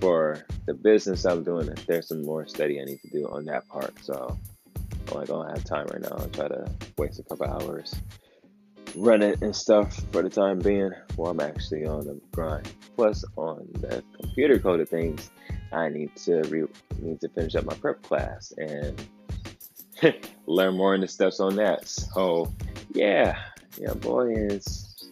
[0.00, 3.68] for the business I'm doing, there's some more study I need to do on that
[3.68, 3.94] part.
[4.04, 4.36] So
[5.08, 6.16] I'm like, I don't have time right now.
[6.18, 7.94] I'll try to waste a couple hours
[8.96, 12.70] running and stuff for the time being while I'm actually on the grind.
[12.96, 15.30] Plus, on the computer coded things,
[15.72, 16.66] I need to re-
[17.00, 19.00] need to finish up my prep class and
[20.46, 21.88] learn more in the steps on that.
[21.88, 22.52] So,
[22.92, 23.38] yeah,
[23.78, 25.10] yeah, boy, is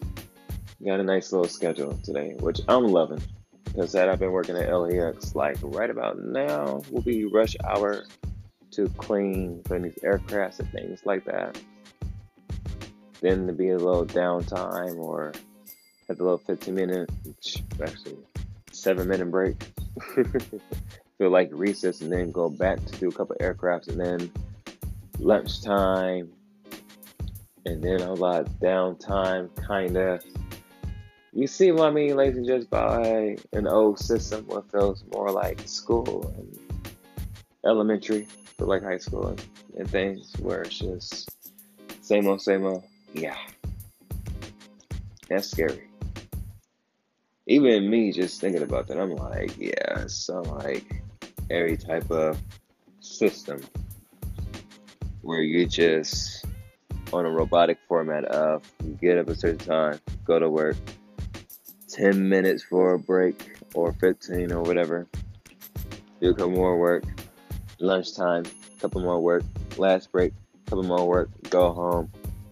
[0.84, 3.22] got a nice little schedule today, which I'm loving
[3.72, 5.34] because that I've been working at LAX.
[5.34, 8.04] Like right about now will be rush hour
[8.72, 11.60] to clean clean these aircrafts and things like that.
[13.20, 15.32] Then to be a little downtime or
[16.08, 17.10] have a little 15 minute,
[17.82, 18.16] actually
[18.72, 19.62] seven minute break.
[21.18, 24.32] Feel like recess and then go back to do a couple aircrafts and then
[25.18, 26.32] lunchtime
[27.66, 30.24] and then a lot of downtime kind of
[31.32, 35.30] you see what I mean, ladies and gents, by an old system what feels more
[35.30, 36.58] like school and
[37.64, 39.44] elementary, but like high school and,
[39.78, 41.30] and things where it's just
[42.02, 42.82] same old, same old.
[43.12, 43.36] Yeah.
[45.28, 45.88] That's scary.
[47.46, 51.02] Even me just thinking about that, I'm like, yeah, so like
[51.48, 52.40] every type of
[53.00, 53.62] system
[55.22, 56.44] where you just
[57.12, 58.62] on a robotic format of
[59.00, 60.76] get up a certain time, go to work,
[61.90, 65.08] 10 minutes for a break or 15 or whatever.
[66.20, 67.04] Do a couple more work,
[67.78, 68.44] lunchtime,
[68.80, 69.42] couple more work,
[69.76, 70.32] last break,
[70.66, 72.10] couple more work, go home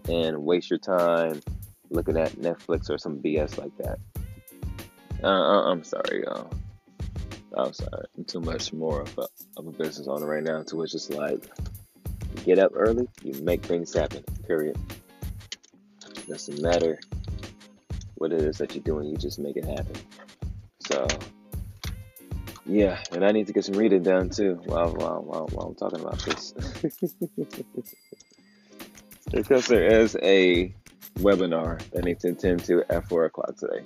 [0.09, 1.41] and waste your time
[1.89, 3.99] looking at Netflix or some BS like that.
[5.23, 6.51] Uh, uh I'm sorry, y'all.
[7.53, 8.05] I'm sorry.
[8.17, 11.09] I'm too much more of a, of a business owner right now to which it's
[11.09, 11.45] like,
[12.45, 14.77] get up early, you make things happen, period.
[16.27, 16.99] Doesn't matter
[18.19, 19.95] what it is that you're doing, you just make it happen.
[20.81, 21.07] So,
[22.65, 25.75] yeah, and I need to get some reading done too while, while, while, while I'm
[25.75, 26.53] talking about this.
[29.31, 30.73] because there is a
[31.19, 33.83] webinar that I need to attend to at 4 o'clock today.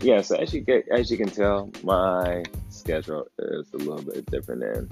[0.00, 4.26] Yeah, so as you get, as you can tell, my schedule is a little bit
[4.26, 4.88] different than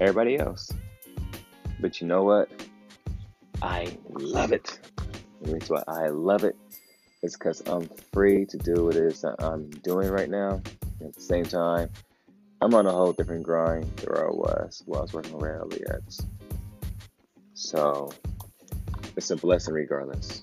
[0.00, 0.70] everybody else.
[1.80, 2.50] But you know what?
[3.62, 4.78] I love it.
[5.42, 6.56] That's why I love it
[7.22, 10.60] is because I'm free to do what it is that I'm doing right now.
[11.00, 11.90] At the same time,
[12.60, 16.20] I'm on a whole different grind where I was while I was working with LEX.
[17.54, 18.12] So
[19.16, 20.42] it's a blessing regardless.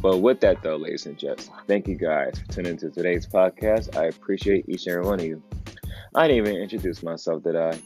[0.00, 3.96] But with that, though, ladies and gents, thank you guys for tuning into today's podcast.
[3.96, 5.42] I appreciate each and every one of you.
[6.14, 7.78] I didn't even introduce myself, did I?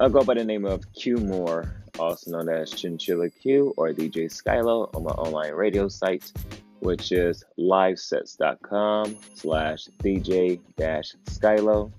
[0.00, 4.32] I'll go by the name of Q Moore, also known as Chinchilla Q or DJ
[4.32, 6.32] Skylo on my online radio site,
[6.80, 11.92] which is livesets.com slash DJ dash Skylo,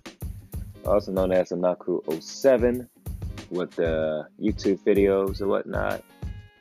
[0.85, 2.87] also known as Anaku07
[3.49, 6.03] with the YouTube videos and whatnot,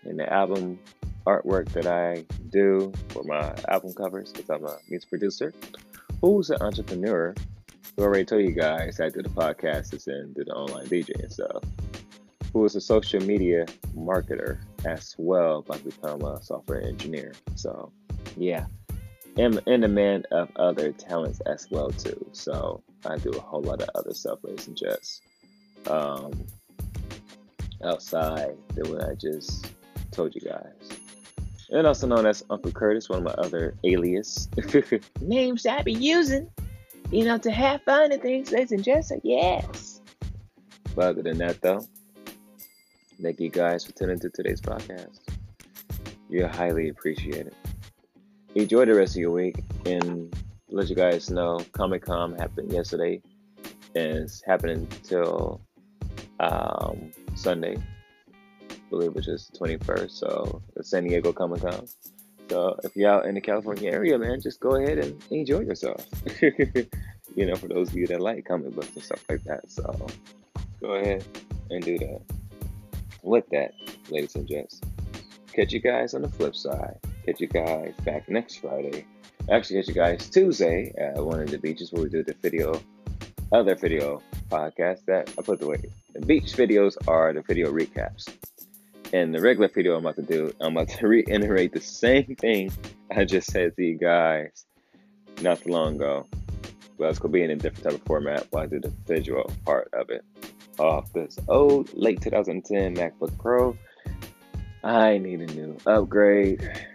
[0.04, 0.78] and the album
[1.26, 5.52] artwork that I do for my album covers because I'm a music producer
[6.20, 7.34] who's an entrepreneur
[7.96, 11.32] who already told you guys I do the podcast and do the online DJ and
[11.32, 11.62] stuff,
[12.52, 17.32] who is a social media marketer as well by become a software engineer.
[17.54, 17.92] So,
[18.36, 18.66] yeah,
[19.36, 22.24] and, and a man of other talents as well too.
[22.32, 25.20] So I do a whole lot of other stuff, ladies and gents,
[25.86, 26.32] um,
[27.84, 29.66] outside than what I just
[30.10, 30.98] told you guys.
[31.70, 34.48] And also known as Uncle Curtis, one of my other alias
[35.20, 36.50] names I be using
[37.10, 40.00] you know, to have fun and things, ladies and gentlemen, yes.
[40.94, 41.86] But other than that, though,
[43.20, 45.18] thank you guys for tuning into today's podcast.
[46.28, 47.54] You're highly appreciated.
[48.54, 50.34] Enjoy the rest of your week, and
[50.68, 53.22] let you guys know, Comic Con happened yesterday,
[53.94, 55.60] and it's happening until
[56.40, 60.10] um, Sunday, I believe, which is the 21st.
[60.10, 61.86] So, the San Diego Comic Con.
[62.50, 66.04] So if you're out in the California area, man, just go ahead and enjoy yourself.
[66.42, 69.70] you know, for those of you that like comic books and stuff like that.
[69.70, 70.08] So
[70.80, 71.24] go ahead
[71.70, 72.20] and do that.
[73.22, 73.74] With that,
[74.08, 74.80] ladies and gents,
[75.52, 76.98] catch you guys on the flip side.
[77.26, 79.04] Catch you guys back next Friday.
[79.50, 82.80] Actually, catch you guys Tuesday at one of the beaches where we do the video,
[83.52, 85.82] other video podcast that I put the way.
[86.14, 88.26] The beach videos are the video recaps.
[89.12, 92.72] And the regular video I'm about to do, I'm about to reiterate the same thing
[93.14, 94.64] I just said to you guys
[95.42, 96.26] not too long ago.
[96.98, 98.92] But it's going to be in a different type of format while I do the
[99.06, 100.24] visual part of it.
[100.78, 103.76] Off this old late 2010 MacBook Pro.
[104.82, 106.86] I need a new upgrade.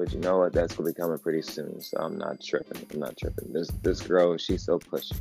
[0.00, 0.54] But you know what?
[0.54, 1.82] That's gonna be coming pretty soon.
[1.82, 2.86] So I'm not tripping.
[2.90, 3.52] I'm not tripping.
[3.52, 5.18] This this girl, she's still pushing.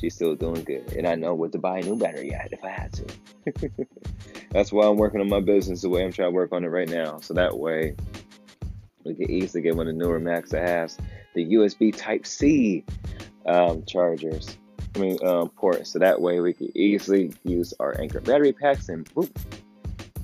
[0.00, 0.92] She's still doing good.
[0.94, 3.06] And I know what to buy a new battery at if I had to.
[4.50, 6.66] That's why I'm working on my business the way I'm trying to work on it
[6.66, 7.20] right now.
[7.20, 7.94] So that way
[9.04, 10.98] we can easily get one of the newer Macs that has
[11.36, 12.84] the USB Type C
[13.46, 14.58] um, chargers.
[14.96, 15.92] I mean um, ports.
[15.92, 19.30] So that way we can easily use our Anker battery packs and boop,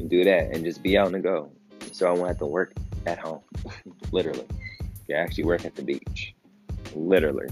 [0.00, 1.52] and do that and just be out and go.
[1.92, 2.72] So I won't have to work
[3.08, 3.40] at home,
[4.12, 4.46] literally.
[5.08, 6.34] You actually work at the beach,
[6.94, 7.48] literally.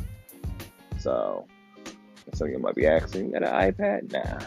[0.98, 1.46] So
[2.34, 4.12] some of you might be asking, you got an iPad?
[4.12, 4.46] Nah,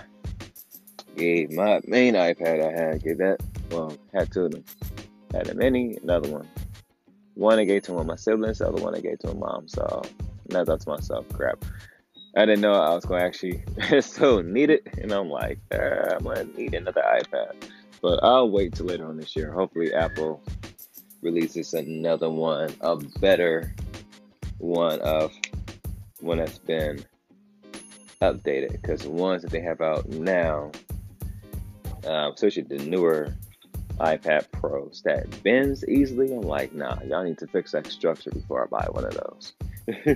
[1.17, 3.41] gave my main iPad I had, gave that,
[3.71, 4.63] well, had two of them.
[5.33, 6.47] Had a mini, another one.
[7.35, 9.47] One I gave to one of my siblings, the other one I gave to my
[9.47, 9.67] mom.
[9.67, 10.01] So
[10.49, 11.63] now that's myself, crap.
[12.35, 13.63] I didn't know I was going to actually
[14.01, 14.87] still need it.
[14.97, 17.53] And I'm like, uh, I'm going to need another iPad.
[18.01, 19.51] But I'll wait till later on this year.
[19.51, 20.41] Hopefully, Apple
[21.21, 23.73] releases another one, a better
[24.57, 25.33] one of
[26.19, 27.03] one that's been
[28.21, 28.71] updated.
[28.73, 30.71] Because the ones that they have out now
[32.05, 33.33] uh, especially the newer
[33.99, 36.33] iPad Pros that bends easily.
[36.33, 39.53] I'm like, nah, y'all need to fix that structure before I buy one of those.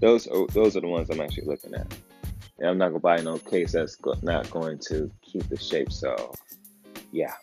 [0.00, 1.86] those are, those are the ones I'm actually looking at.
[2.58, 5.92] And I'm not gonna buy no case that's go- not going to keep the shape.
[5.92, 6.34] So
[7.12, 7.34] yeah.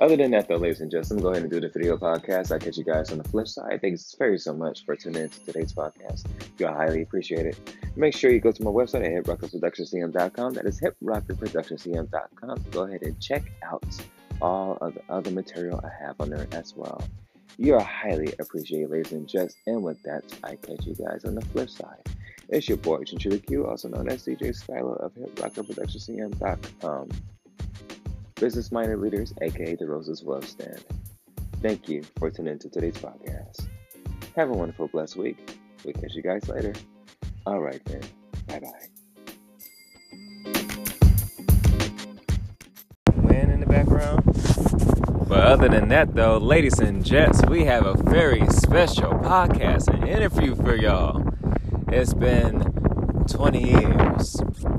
[0.00, 2.50] Other than that, though, ladies and gentlemen, go ahead and do the video podcast.
[2.50, 3.80] I'll catch you guys on the flip side.
[3.80, 6.24] Thanks very so much for tuning in to today's podcast.
[6.58, 7.56] You are highly appreciate it.
[7.94, 10.54] Make sure you go to my website at hiprockerproductionstm.com.
[10.54, 12.64] That is hiprockerproductionstm.com.
[12.72, 13.84] Go ahead and check out
[14.42, 17.00] all of the other material I have on there as well.
[17.56, 19.54] You are highly appreciated, ladies and gents.
[19.68, 22.02] And with that, I catch you guys on the flip side.
[22.48, 27.10] It's your boy, Chinchilla Q, also known as DJ Skylo of hiprockerproductionstm.com
[28.36, 30.78] business minded leaders, aka the Roses Wolves Den.
[31.62, 33.68] Thank you for tuning into today's podcast.
[34.36, 35.58] Have a wonderful, blessed week.
[35.84, 36.74] We'll catch you guys later.
[37.46, 38.02] All right, then.
[38.48, 38.88] Bye bye.
[43.16, 44.24] Wind in the background.
[45.28, 50.06] But other than that, though, ladies and gents, we have a very special podcast and
[50.08, 51.26] interview for y'all.
[51.88, 52.60] It's been
[53.28, 54.36] 20 years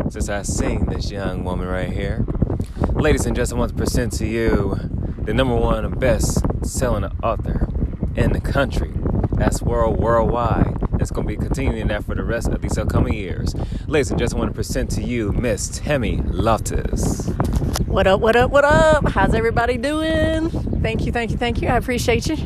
[0.10, 2.26] since I seen this young woman right here.
[3.06, 4.80] Ladies and gents, I want to present to you
[5.26, 7.70] the number one best selling author
[8.16, 8.92] in the country.
[9.34, 10.76] That's world worldwide.
[11.00, 13.54] It's going to be continuing that for the rest of these upcoming years.
[13.86, 17.28] Ladies and gents, I want to present to you Miss Tammy Loftus.
[17.86, 19.08] What up, what up, what up?
[19.10, 20.50] How's everybody doing?
[20.82, 21.68] Thank you, thank you, thank you.
[21.68, 22.38] I appreciate you.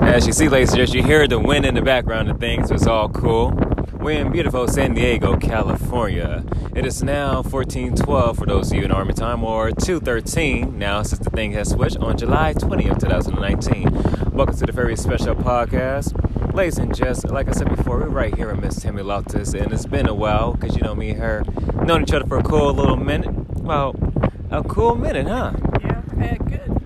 [0.00, 2.70] As you see, ladies and gents, you hear the wind in the background and things.
[2.70, 3.52] It's all cool.
[4.00, 6.44] We're in beautiful San Diego, California.
[6.74, 11.18] It is now 1412 for those of you in Army time, or 213 now since
[11.18, 14.32] the thing has switched on July 20th, 2019.
[14.32, 16.14] Welcome to the very special podcast.
[16.54, 19.72] Ladies and gents, like I said before, we're right here with Miss Tammy Loftus, and
[19.72, 21.44] it's been a while because you know me and her
[21.84, 23.32] known each other for a cool little minute.
[23.58, 23.96] Well,
[24.50, 25.52] a cool minute, huh?
[25.82, 26.82] Yeah, a good,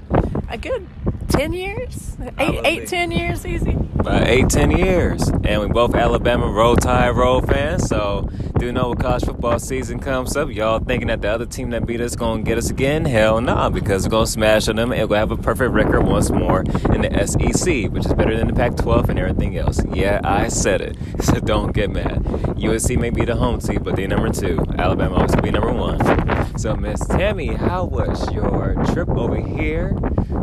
[0.48, 0.88] a good
[1.28, 2.16] 10 years?
[2.38, 3.76] Eight, eight, 10 years, easy.
[4.02, 5.28] About eight, 10 years.
[5.44, 8.28] And we both Alabama Roll Tide Roll fans, so
[8.58, 11.86] do know when college football season comes up, y'all thinking that the other team that
[11.86, 13.04] beat us to get us again?
[13.04, 16.02] Hell no, nah, because we're to smash on them and to have a perfect record
[16.02, 19.80] once more in the SEC, which is better than the Pac 12 and everything else.
[19.92, 22.24] Yeah, I said it, so don't get mad.
[22.58, 24.58] USC may be the home team, but they're number two.
[24.78, 26.58] Alabama always be number one.
[26.58, 29.94] So, Miss Tammy, how was your trip over here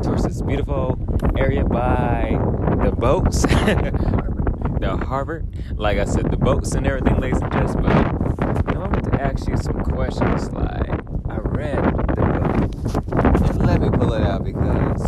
[0.01, 0.97] towards this beautiful
[1.38, 2.38] area by
[2.84, 3.41] the boats?
[4.80, 5.43] the harbor.
[5.75, 7.75] Like I said, the boats and everything, ladies and gents.
[7.75, 10.51] But I wanted to ask you some questions.
[10.51, 10.89] Like
[11.30, 11.84] I read
[12.15, 15.01] the book, and let me pull it out because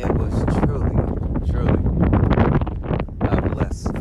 [0.00, 0.96] it was truly,
[1.50, 1.82] truly
[3.22, 3.92] a blessing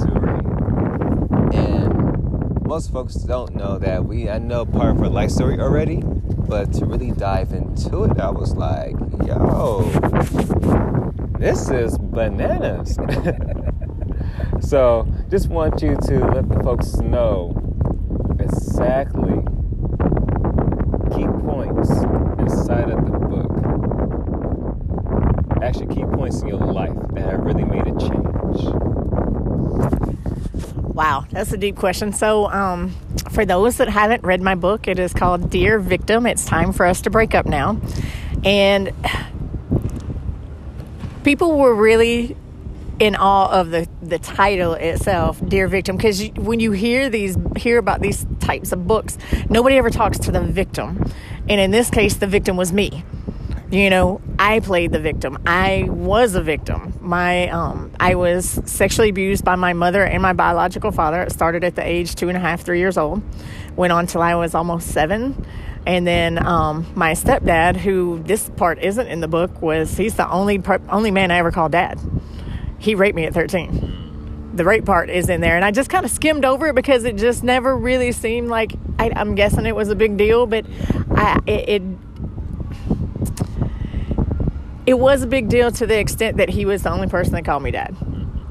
[0.00, 1.54] to read.
[1.54, 4.30] And most folks don't know that we.
[4.30, 8.30] I know part of her life story already, but to really dive into it, I
[8.30, 8.94] was like,
[9.26, 10.51] yo
[11.42, 12.96] this is bananas.
[14.60, 17.52] so just want you to let the folks know
[18.38, 19.42] exactly
[21.10, 21.90] key points
[22.38, 23.50] inside of the book.
[25.60, 28.62] Actually, key points in your life that have really made a change.
[30.94, 32.12] Wow, that's a deep question.
[32.12, 32.94] So, um,
[33.32, 36.24] for those that haven't read my book, it is called Dear Victim.
[36.24, 37.80] It's time for us to break up now.
[38.44, 38.92] And
[41.24, 42.36] people were really
[42.98, 47.78] in awe of the, the title itself, Dear Victim, because when you hear these hear
[47.78, 49.18] about these types of books,
[49.48, 51.04] nobody ever talks to the victim,
[51.48, 53.04] and in this case, the victim was me.
[53.70, 55.38] You know, I played the victim.
[55.46, 56.92] I was a victim.
[57.00, 61.22] My um, I was sexually abused by my mother and my biological father.
[61.22, 63.22] It started at the age two and a half, three years old.
[63.74, 65.46] Went on till I was almost seven
[65.86, 70.28] and then um, my stepdad, who this part isn't in the book, was he's the
[70.30, 71.98] only only man I ever called dad.
[72.78, 74.52] He raped me at 13.
[74.54, 77.04] The rape part is in there, and I just kind of skimmed over it because
[77.04, 80.66] it just never really seemed like I, am guessing it was a big deal, but
[81.10, 81.82] I, it, it
[84.84, 87.44] it was a big deal to the extent that he was the only person that
[87.44, 87.96] called me dad.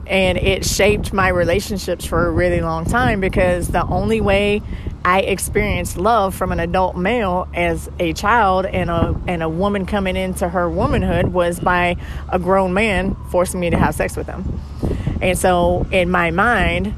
[0.07, 4.61] And it shaped my relationships for a really long time because the only way
[5.03, 9.85] I experienced love from an adult male as a child and a and a woman
[9.85, 11.97] coming into her womanhood was by
[12.29, 14.59] a grown man forcing me to have sex with him.
[15.21, 16.93] And so in my mind,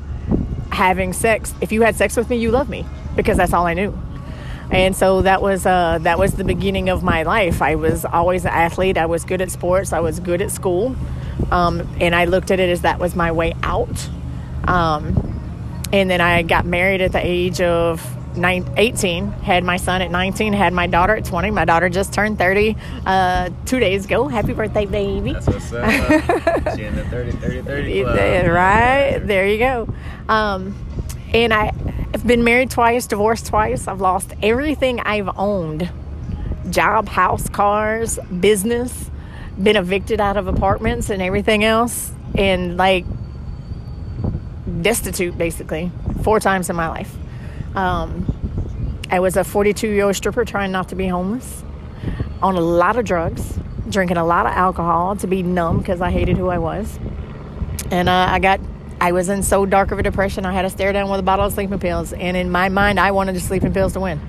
[0.71, 2.85] having sex, if you had sex with me, you love me
[3.15, 3.97] because that's all I knew.
[4.71, 7.61] And so that was uh, that was the beginning of my life.
[7.61, 8.97] I was always an athlete.
[8.97, 9.93] I was good at sports.
[9.93, 10.95] I was good at school,
[11.51, 14.09] um, and I looked at it as that was my way out.
[14.67, 15.32] Um,
[15.93, 18.01] and then I got married at the age of
[18.35, 21.51] 18, had my son at 19, had my daughter at 20.
[21.51, 22.75] My daughter just turned 30
[23.05, 24.27] uh, two days ago.
[24.27, 25.33] Happy birthday, baby.
[25.33, 25.87] That's what's up.
[26.75, 28.47] she in the 30, 30, 30 club.
[28.47, 29.19] Right?
[29.19, 29.87] There you go.
[30.27, 30.75] Um,
[31.31, 31.71] and I
[32.11, 33.87] I've been married twice, divorced twice.
[33.87, 35.91] I've lost everything I've owned
[36.69, 39.11] job, house, cars, business,
[39.61, 43.05] been evicted out of apartments and everything else, and like
[44.83, 47.15] destitute basically four times in my life.
[47.75, 48.27] Um,
[49.09, 51.63] I was a 42 year old stripper trying not to be homeless,
[52.41, 53.57] on a lot of drugs,
[53.89, 56.99] drinking a lot of alcohol to be numb because I hated who I was.
[57.91, 58.59] And uh, I got,
[58.99, 61.23] I was in so dark of a depression, I had to stare down with a
[61.23, 62.13] bottle of sleeping pills.
[62.13, 64.19] And in my mind, I wanted the sleeping pills to win.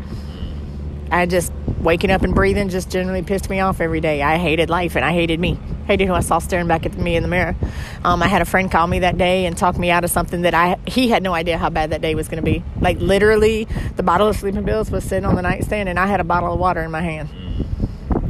[1.11, 1.53] I just
[1.85, 4.23] waking up and breathing just generally pissed me off every day.
[4.23, 5.59] I hated life and I hated me.
[5.87, 7.55] Hated who I saw staring back at me in the mirror.
[8.03, 10.43] Um, I had a friend call me that day and talk me out of something
[10.43, 12.65] that I he had no idea how bad that day was going to be.
[12.81, 16.21] Like literally, the bottle of sleeping pills was sitting on the nightstand and I had
[16.21, 17.29] a bottle of water in my hand.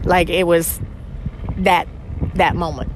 [0.05, 0.81] Like it was
[1.59, 1.87] that
[2.35, 2.91] that moment.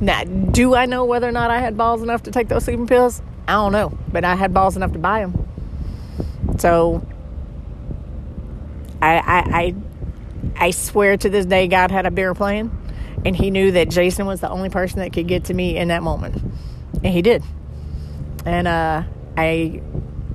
[0.00, 2.86] Now, do I know whether or not I had balls enough to take those sleeping
[2.86, 3.22] pills?
[3.46, 5.48] I don't know, but I had balls enough to buy them.
[6.58, 7.06] So
[9.02, 9.74] I, I, I,
[10.66, 12.70] I swear to this day, God had a bigger plan,
[13.24, 15.88] and He knew that Jason was the only person that could get to me in
[15.88, 16.40] that moment,
[17.02, 17.42] and He did.
[18.46, 19.02] And uh,
[19.36, 19.82] I,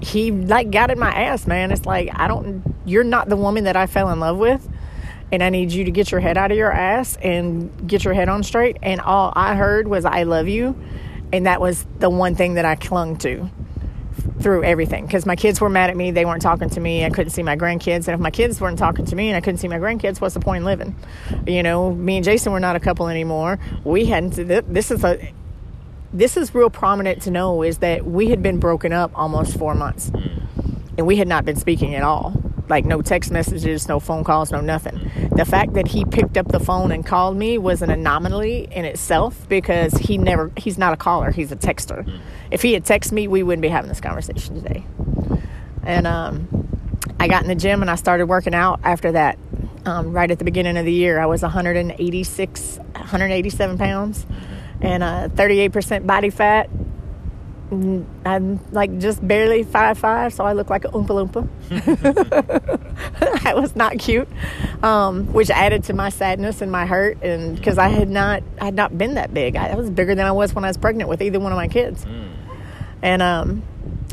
[0.01, 1.71] He like got in my ass, man.
[1.71, 2.63] It's like I don't.
[2.85, 4.67] You're not the woman that I fell in love with,
[5.31, 8.13] and I need you to get your head out of your ass and get your
[8.13, 8.77] head on straight.
[8.81, 10.77] And all I heard was "I love you,"
[11.31, 13.49] and that was the one thing that I clung to
[14.41, 16.11] through everything because my kids were mad at me.
[16.11, 17.05] They weren't talking to me.
[17.05, 18.07] I couldn't see my grandkids.
[18.07, 20.33] And if my kids weren't talking to me and I couldn't see my grandkids, what's
[20.33, 20.95] the point in living?
[21.45, 23.59] You know, me and Jason were not a couple anymore.
[23.83, 25.33] We hadn't, this is a,
[26.13, 29.75] this is real prominent to know is that we had been broken up almost four
[29.75, 30.41] months mm.
[30.97, 32.33] and we had not been speaking at all.
[32.69, 35.11] Like no text messages, no phone calls, no nothing.
[35.35, 38.83] The fact that he picked up the phone and called me was an anomaly in
[38.83, 42.09] itself because he never he's not a caller, he's a texter.
[42.51, 44.83] If he had texted me, we wouldn't be having this conversation today.
[45.83, 46.67] And um,
[47.19, 49.39] I got in the gym and I started working out after that.
[49.85, 54.25] Um, right at the beginning of the year, I was 186, 187 pounds,
[54.81, 56.69] and uh, 38% body fat,
[57.69, 61.47] I'm like just barely five five, so I look like a oompa loompa.
[63.45, 64.29] I was not cute,
[64.81, 68.65] um, which added to my sadness and my hurt, and because I had not I
[68.65, 69.57] had not been that big.
[69.57, 71.57] I, I, was bigger than I was when I was pregnant with either one of
[71.57, 72.29] my kids, mm.
[73.01, 73.63] and um,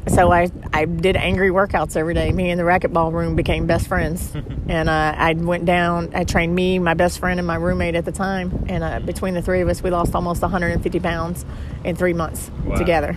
[0.09, 2.33] so I I did angry workouts every day.
[2.33, 4.35] Me and the racquetball room became best friends,
[4.69, 6.11] and uh, I went down.
[6.13, 9.35] I trained me, my best friend, and my roommate at the time, and uh, between
[9.35, 11.45] the three of us, we lost almost 150 pounds
[11.85, 12.75] in three months wow.
[12.75, 13.17] together.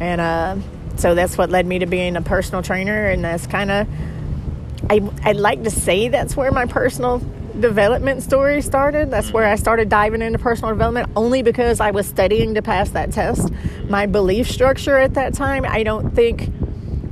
[0.00, 0.56] And uh,
[0.96, 3.06] so that's what led me to being a personal trainer.
[3.06, 3.88] And that's kind of,
[4.90, 7.20] I, I'd like to say that's where my personal
[7.58, 9.10] development story started.
[9.10, 12.90] That's where I started diving into personal development only because I was studying to pass
[12.90, 13.50] that test.
[13.88, 16.50] My belief structure at that time, I don't think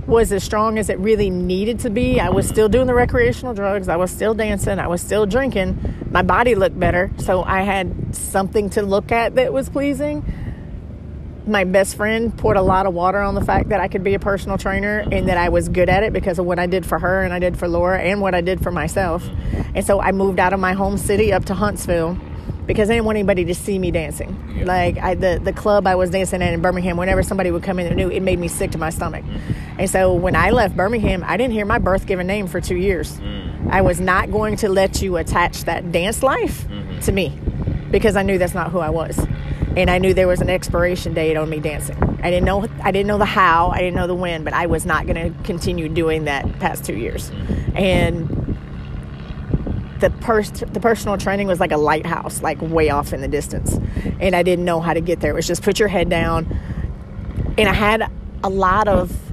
[0.07, 2.19] was as strong as it really needed to be.
[2.21, 6.09] I was still doing the recreational drugs, I was still dancing, I was still drinking.
[6.11, 10.25] My body looked better, so I had something to look at that was pleasing
[11.51, 14.15] my best friend poured a lot of water on the fact that I could be
[14.15, 16.87] a personal trainer and that I was good at it because of what I did
[16.87, 19.29] for her and I did for Laura and what I did for myself.
[19.75, 22.17] And so I moved out of my home city up to Huntsville
[22.67, 24.65] because I didn't want anybody to see me dancing.
[24.65, 27.79] Like I, the the club I was dancing at in Birmingham, whenever somebody would come
[27.81, 29.25] in and knew, it made me sick to my stomach.
[29.79, 32.77] And so when I left Birmingham, I didn't hear my birth given name for two
[32.77, 33.19] years.
[33.19, 33.71] Mm.
[33.71, 37.01] I was not going to let you attach that dance life mm-hmm.
[37.01, 37.39] to me
[37.91, 39.19] because I knew that's not who I was
[39.77, 41.97] and I knew there was an expiration date on me dancing.
[42.23, 44.67] I didn't know I didn't know the how, I didn't know the when, but I
[44.67, 47.31] was not going to continue doing that past 2 years.
[47.75, 48.29] And
[50.01, 53.79] the pers- the personal training was like a lighthouse, like way off in the distance.
[54.19, 55.33] And I didn't know how to get there.
[55.33, 56.47] It was just put your head down.
[57.59, 58.11] And I had
[58.43, 59.30] a lot of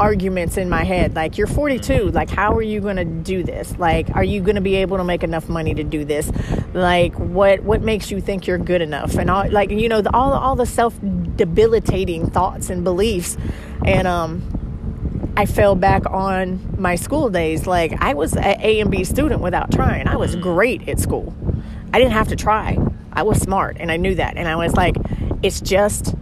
[0.00, 3.76] arguments in my head like you're 42 like how are you going to do this?
[3.78, 6.32] Like are you going to be able to make enough money to do this?
[6.72, 9.16] Like what what makes you think you're good enough?
[9.16, 10.98] And all like you know the, all all the self
[11.36, 13.36] debilitating thoughts and beliefs.
[13.84, 17.66] And um I fell back on my school days.
[17.66, 20.08] Like I was an A and B student without trying.
[20.08, 21.34] I was great at school.
[21.92, 22.78] I didn't have to try.
[23.12, 24.38] I was smart and I knew that.
[24.38, 24.96] And I was like
[25.42, 26.14] it's just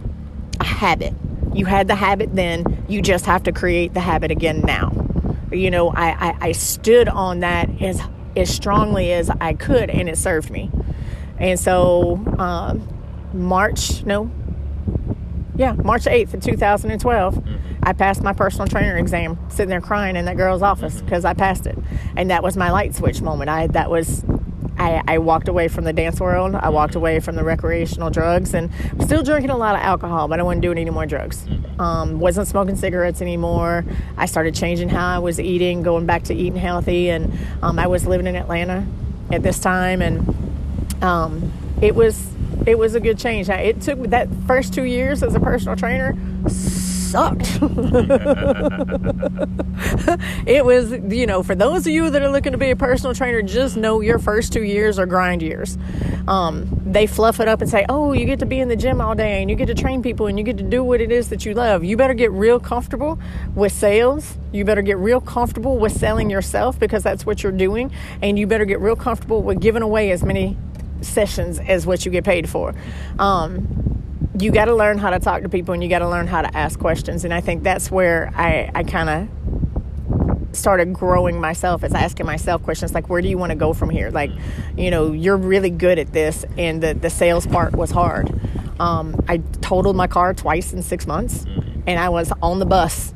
[0.59, 1.13] a habit
[1.53, 4.93] you had the habit then, you just have to create the habit again now.
[5.51, 8.01] You know, I, I, I stood on that as,
[8.35, 10.69] as strongly as I could, and it served me.
[11.39, 12.87] And so, um,
[13.33, 14.29] March, no,
[15.59, 17.55] yeah, March 8th of 2012, mm-hmm.
[17.83, 21.31] I passed my personal trainer exam, sitting there crying in that girl's office because mm-hmm.
[21.31, 21.77] I passed it.
[22.15, 23.49] And that was my light switch moment.
[23.49, 24.23] I, that was,
[24.79, 26.55] I, I walked away from the dance world.
[26.55, 28.71] I walked away from the recreational drugs, and
[29.01, 31.45] still drinking a lot of alcohol, but I wasn't doing any more drugs.
[31.77, 33.83] Um, wasn't smoking cigarettes anymore.
[34.17, 37.87] I started changing how I was eating, going back to eating healthy, and um, I
[37.87, 38.85] was living in Atlanta
[39.31, 41.51] at this time, and um,
[41.81, 42.27] it was
[42.65, 43.49] it was a good change.
[43.49, 46.17] It took that first two years as a personal trainer
[47.11, 47.59] sucked.
[50.47, 53.13] it was, you know, for those of you that are looking to be a personal
[53.15, 55.77] trainer, just know your first two years are grind years.
[56.27, 59.01] Um, they fluff it up and say, oh, you get to be in the gym
[59.01, 61.11] all day and you get to train people and you get to do what it
[61.11, 61.83] is that you love.
[61.83, 63.19] You better get real comfortable
[63.55, 64.37] with sales.
[64.51, 67.91] You better get real comfortable with selling yourself because that's what you're doing.
[68.21, 70.57] And you better get real comfortable with giving away as many
[71.01, 72.75] sessions as what you get paid for.
[73.17, 73.98] Um,
[74.39, 76.41] you got to learn how to talk to people and you got to learn how
[76.41, 77.25] to ask questions.
[77.25, 82.63] And I think that's where I, I kind of started growing myself as asking myself
[82.63, 84.09] questions like, where do you want to go from here?
[84.09, 84.31] Like,
[84.77, 88.33] you know, you're really good at this, and the, the sales part was hard.
[88.79, 91.45] Um, I totaled my car twice in six months,
[91.85, 93.13] and I was on the bus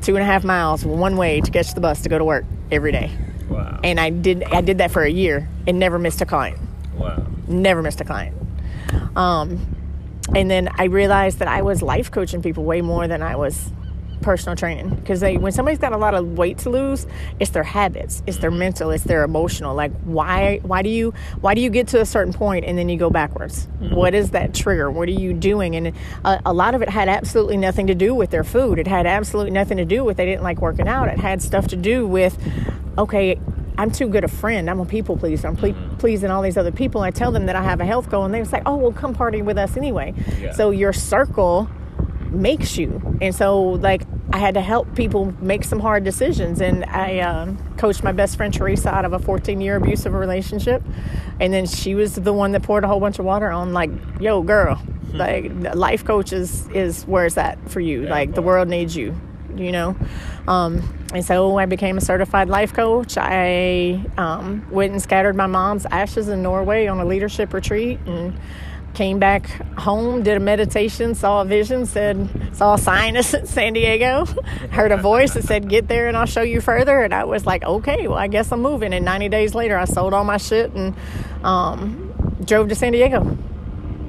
[0.00, 2.44] two and a half miles one way to catch the bus to go to work
[2.70, 3.10] every day.
[3.48, 3.80] Wow.
[3.84, 6.58] And I did I did that for a year and never missed a client.
[6.96, 7.26] Wow.
[7.46, 8.36] Never missed a client.
[9.16, 9.60] Um,
[10.34, 13.70] and then I realized that I was life coaching people way more than I was
[14.22, 14.88] personal training.
[14.90, 17.06] Because they when somebody's got a lot of weight to lose
[17.40, 18.60] it's their habits it's their mm-hmm.
[18.60, 19.74] mental it's their emotional.
[19.74, 22.88] Like why why do you why do you get to a certain point and then
[22.88, 23.66] you go backwards?
[23.66, 23.94] Mm-hmm.
[23.94, 24.90] What is that trigger?
[24.90, 25.76] What are you doing?
[25.76, 25.88] And
[26.24, 28.78] a, a lot of it had absolutely nothing to do with their food.
[28.78, 31.08] It had absolutely nothing to do with they didn't like working out.
[31.08, 32.38] It had stuff to do with
[32.96, 33.38] okay
[33.78, 34.68] I'm too good a friend.
[34.68, 35.48] I'm a people pleaser.
[35.48, 37.00] I'm ple- pleasing all these other people.
[37.00, 39.14] I tell them that I have a health goal, and they say, "Oh, well, come
[39.14, 40.52] party with us anyway." Yeah.
[40.52, 41.68] So your circle
[42.30, 44.02] makes you, and so like
[44.32, 48.36] I had to help people make some hard decisions, and I um, coached my best
[48.36, 50.82] friend Teresa out of a 14 year abusive relationship,
[51.40, 53.90] and then she was the one that poured a whole bunch of water on, like,
[54.20, 54.80] "Yo, girl."
[55.12, 58.06] Like life coach is, is where it's at for you.
[58.06, 59.14] Like the world needs you
[59.56, 59.96] you know.
[60.46, 63.16] Um, and so I became a certified life coach.
[63.18, 68.38] I um, went and scattered my mom's ashes in Norway on a leadership retreat and
[68.94, 69.46] came back
[69.78, 74.26] home, did a meditation, saw a vision, said, saw a sign at San Diego,
[74.70, 77.00] heard a voice that said, get there and I'll show you further.
[77.00, 78.92] And I was like, okay, well, I guess I'm moving.
[78.92, 80.94] And 90 days later, I sold all my shit and
[81.42, 83.38] um, drove to San Diego.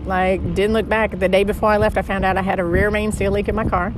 [0.06, 1.18] Like, didn't look back.
[1.18, 3.48] The day before I left, I found out I had a rear main seal leak
[3.48, 3.94] in my car.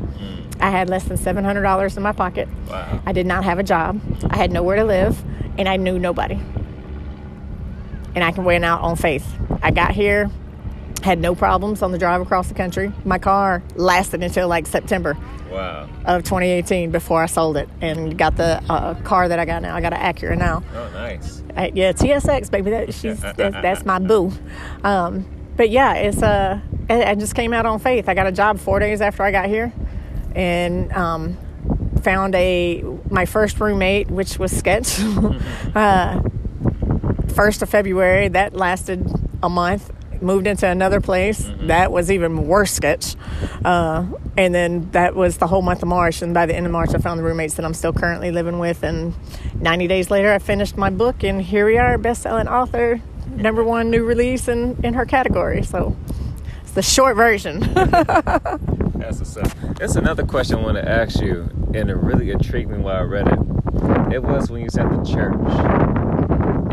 [0.59, 2.47] I had less than $700 in my pocket.
[2.69, 3.01] Wow.
[3.05, 3.99] I did not have a job.
[4.29, 5.21] I had nowhere to live,
[5.57, 6.39] and I knew nobody.
[8.15, 9.27] And I went out on faith.
[9.61, 10.29] I got here,
[11.03, 12.91] had no problems on the drive across the country.
[13.03, 15.17] My car lasted until like September
[15.51, 15.87] Wow.
[16.05, 19.75] of 2018 before I sold it and got the uh, car that I got now.
[19.75, 20.63] I got an Acura now.
[20.73, 21.43] Oh, nice.
[21.55, 22.71] I, yeah, TSX, baby.
[22.71, 24.31] That she's that's, that's my boo.
[24.83, 25.25] Um,
[25.55, 28.09] but yeah, it's uh, I just came out on faith.
[28.09, 29.71] I got a job four days after I got here,
[30.35, 31.37] and um,
[32.03, 34.99] found a my first roommate, which was Sketch.
[35.75, 36.21] uh,
[37.33, 39.05] first of February, that lasted
[39.41, 39.91] a month.
[40.21, 41.51] Moved into another place.
[41.61, 43.15] That was even worse sketch.
[43.65, 44.05] Uh,
[44.37, 46.21] and then that was the whole month of March.
[46.21, 48.57] And by the end of March, I found the roommates that I'm still currently living
[48.57, 48.81] with.
[48.83, 49.13] And
[49.59, 51.23] 90 days later, I finished my book.
[51.23, 53.01] And here we are, best selling author,
[53.35, 55.63] number one new release in, in her category.
[55.63, 55.95] So
[56.61, 57.59] it's the short version.
[59.05, 59.75] That's what's up.
[59.77, 63.01] That's another question I want to ask you, and it really intrigued me while I
[63.01, 63.37] read it.
[64.11, 65.35] It was when you was at the church,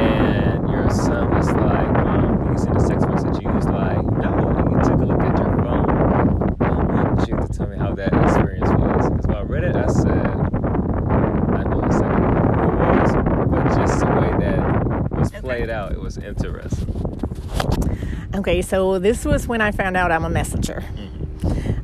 [0.00, 4.48] and your son was like, um, you seen the sex message, you was like, no,
[4.48, 6.56] and you took a look at your phone.
[6.62, 9.10] I want you to tell me how that experience was.
[9.10, 13.12] Because when I read it, I said, I know exactly who it was,
[13.50, 16.88] but just the way that was played out, it was interesting.
[18.34, 20.82] Okay, so this was when I found out I'm a messenger.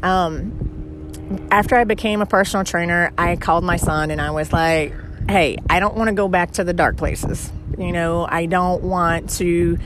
[0.03, 4.95] Um, after I became a personal trainer, I called my son and I was like,
[5.29, 7.51] hey, I don't want to go back to the dark places.
[7.77, 9.79] You know, I don't want to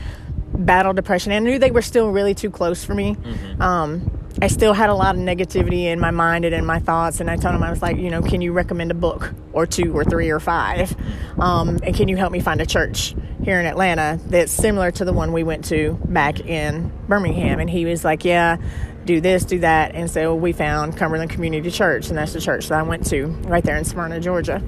[0.53, 1.31] battle depression.
[1.31, 3.17] I knew they were still really too close for me.
[3.59, 4.09] Um,
[4.41, 7.19] I still had a lot of negativity in my mind and in my thoughts.
[7.19, 9.67] And I told him, I was like, you know, can you recommend a book or
[9.67, 10.95] two or three or five?
[11.39, 15.05] Um, and can you help me find a church here in Atlanta that's similar to
[15.05, 17.59] the one we went to back in Birmingham?
[17.59, 18.57] And he was like, yeah,
[19.05, 19.95] do this, do that.
[19.95, 23.27] And so we found Cumberland Community Church, and that's the church that I went to
[23.45, 24.61] right there in Smyrna, Georgia.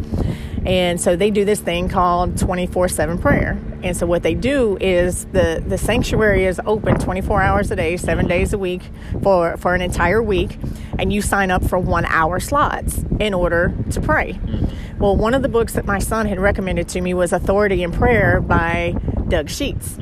[0.66, 3.60] And so they do this thing called 24 7 prayer.
[3.84, 7.98] And so what they do is the, the sanctuary is open 24 hours a day,
[7.98, 8.82] seven days a week
[9.22, 10.58] for, for an entire week.
[10.98, 14.40] and you sign up for one hour slots in order to pray.
[14.98, 17.92] Well, one of the books that my son had recommended to me was Authority in
[17.92, 18.96] Prayer by
[19.28, 19.98] Dutch Sheets.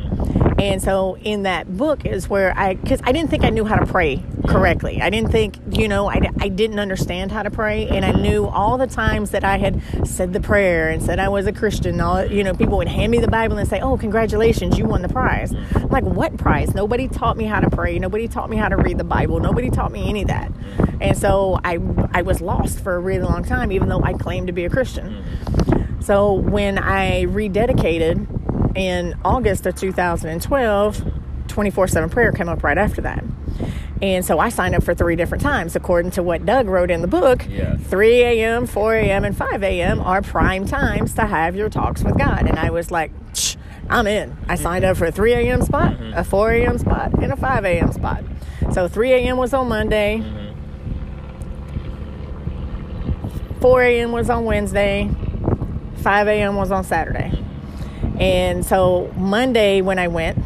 [0.58, 3.76] And so in that book is where I, because I didn't think I knew how
[3.76, 5.02] to pray correctly.
[5.02, 7.88] I didn't think, you know, I, I didn't understand how to pray.
[7.88, 11.30] And I knew all the times that I had said the prayer and said I
[11.30, 13.98] was a Christian, all, you know, people would hand me the Bible and say, oh,
[13.98, 15.54] congratulations, you won the prize.
[15.76, 16.74] I'm like, what prize?
[16.74, 17.98] Nobody taught me how to pray.
[18.00, 19.40] Nobody taught me how to read the Bible.
[19.40, 20.52] Nobody taught me any of that.
[21.02, 21.80] And so I,
[22.12, 24.70] I was lost for a really long time, even though I claimed to be a
[24.70, 25.10] Christian.
[25.10, 26.02] Mm-hmm.
[26.02, 28.33] So when I rededicated,
[28.76, 31.04] in August of 2012,
[31.48, 33.24] 24 7 prayer came up right after that.
[34.02, 37.02] And so I signed up for three different times, according to what Dutch wrote in
[37.02, 37.46] the book.
[37.50, 37.78] Yeah.
[37.78, 40.02] 3 a.m., 4 a.m., and 5 a.m.
[40.02, 42.46] are prime times to have your talks with God.
[42.48, 43.12] And I was like,
[43.90, 44.36] I'm in.
[44.50, 45.62] I signed up for a 3 a.m.
[45.62, 46.18] spot, mm-hmm.
[46.18, 46.78] a 4 a.m.
[46.80, 47.94] spot, and a 5 a.m.
[47.94, 48.24] spot.
[48.74, 49.38] So 3 a.m.
[49.38, 50.50] was on Monday, mm-hmm.
[53.60, 54.12] 4 a.m.
[54.12, 55.10] was on Wednesday,
[55.98, 56.56] 5 a.m.
[56.56, 57.44] was on Saturday.
[58.20, 60.38] And so Monday when I went,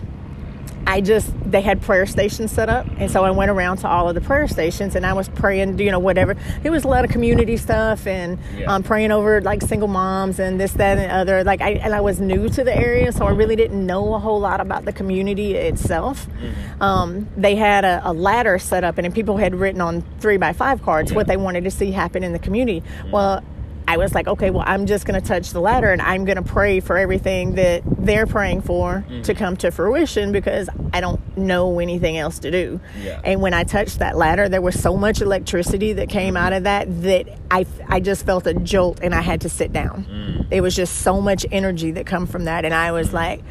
[0.87, 4.07] I just they had prayer stations set up, and so I went around to all
[4.07, 6.37] of the prayer stations, and I was praying, you know, whatever.
[6.63, 8.73] It was a lot of community stuff, and yeah.
[8.73, 11.43] um, praying over like single moms and this, that, and other.
[11.43, 14.19] Like I and I was new to the area, so I really didn't know a
[14.19, 16.25] whole lot about the community itself.
[16.25, 16.81] Mm-hmm.
[16.81, 20.53] Um, they had a, a, ladder set up, and people had written on three by
[20.53, 21.17] five cards yeah.
[21.17, 22.79] what they wanted to see happen in the community.
[22.79, 23.11] Mm-hmm.
[23.11, 23.43] Well
[23.87, 26.35] I was like, okay, well, I'm just going to touch the ladder and I'm going
[26.35, 29.21] to pray for everything that they're praying for mm-hmm.
[29.21, 32.81] to come to fruition because I don't know anything else to do.
[33.01, 33.21] Yeah.
[33.23, 36.45] And when I touched that ladder, there was so much electricity that came mm-hmm.
[36.45, 39.71] out of that that I, I just felt a jolt and I had to sit
[39.71, 40.05] down.
[40.05, 40.47] Mm.
[40.51, 42.65] It was just so much energy that come from that.
[42.65, 43.41] And I was like,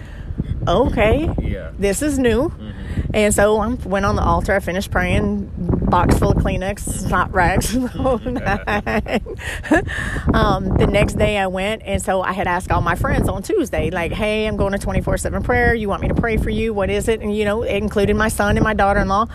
[0.68, 1.72] okay, yeah.
[1.78, 2.49] this is new.
[2.49, 2.70] Mm-hmm.
[3.14, 4.55] And so I went on the altar.
[4.55, 7.74] I finished praying, box full of Kleenex, snot rags,
[10.34, 13.43] um, the next day I went, and so I had asked all my friends on
[13.43, 15.74] Tuesday, like, "Hey, I'm going to 24/7 prayer.
[15.74, 16.74] You want me to pray for you?
[16.74, 19.26] What is it?" And you know, it included my son and my daughter-in-law.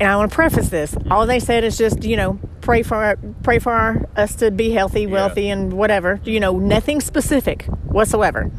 [0.00, 0.96] And I want to preface this.
[1.10, 4.70] All they said is just, you know, pray for pray for our, us to be
[4.70, 5.54] healthy, wealthy, yeah.
[5.54, 6.20] and whatever.
[6.24, 8.50] You know, nothing specific whatsoever.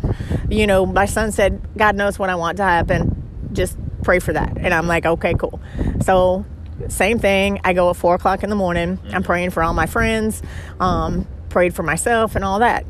[0.50, 3.24] You know, my son said, "God knows what I want to happen.
[3.54, 5.60] Just pray for that." And I'm like, "Okay, cool."
[6.02, 6.46] So
[6.88, 7.60] same thing.
[7.64, 9.00] I go at four o'clock in the morning.
[9.12, 10.42] I'm praying for all my friends,
[10.80, 12.86] um, prayed for myself, and all that.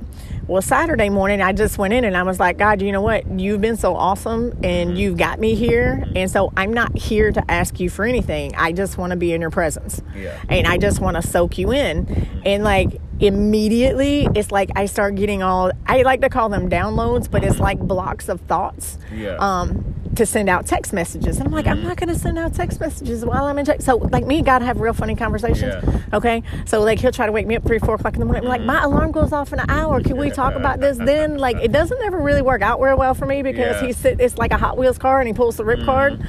[0.49, 3.39] Well, Saturday morning, I just went in and I was like, God, you know what?
[3.39, 6.03] You've been so awesome and you've got me here.
[6.15, 8.55] And so I'm not here to ask you for anything.
[8.55, 10.01] I just want to be in your presence.
[10.15, 10.41] Yeah.
[10.49, 12.41] And I just want to soak you in.
[12.47, 17.29] And like, immediately it's like I start getting all I like to call them downloads,
[17.29, 18.97] but it's like blocks of thoughts.
[19.13, 19.35] Yeah.
[19.39, 21.37] Um, to send out text messages.
[21.37, 23.85] And I'm like, I'm not going to send out text messages while I'm in text.
[23.85, 25.83] So, like, me and God have real funny conversations.
[25.83, 26.01] Yeah.
[26.13, 26.43] Okay.
[26.65, 28.43] So, like, he'll try to wake me up three, four o'clock in the morning.
[28.43, 30.01] I'm like, my alarm goes off in an hour.
[30.01, 31.37] Can we talk about this then?
[31.37, 33.87] Like, it doesn't ever really work out real well for me because yeah.
[33.87, 35.85] he's sit, it's like a Hot Wheels car and he pulls the rip mm.
[35.85, 36.25] card.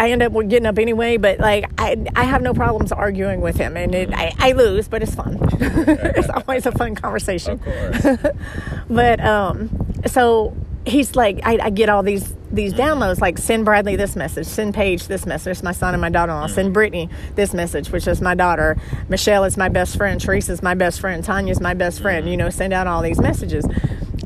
[0.00, 3.56] I end up getting up anyway, but like I, I have no problems arguing with
[3.56, 5.38] him, and it, I, I lose, but it's fun.
[5.60, 7.60] it's always a fun conversation.
[8.88, 9.70] but um,
[10.06, 10.56] so
[10.86, 12.82] he's like, I, I, get all these these mm-hmm.
[12.82, 16.46] downloads, like send Bradley this message, send Paige this message, my son and my daughter-in-law,
[16.46, 16.54] mm-hmm.
[16.54, 18.76] send Brittany this message, which is my daughter.
[19.08, 20.20] Michelle is my best friend.
[20.20, 21.22] Teresa's my best friend.
[21.22, 22.24] Tanya's my best friend.
[22.24, 22.30] Mm-hmm.
[22.30, 23.64] You know, send out all these messages,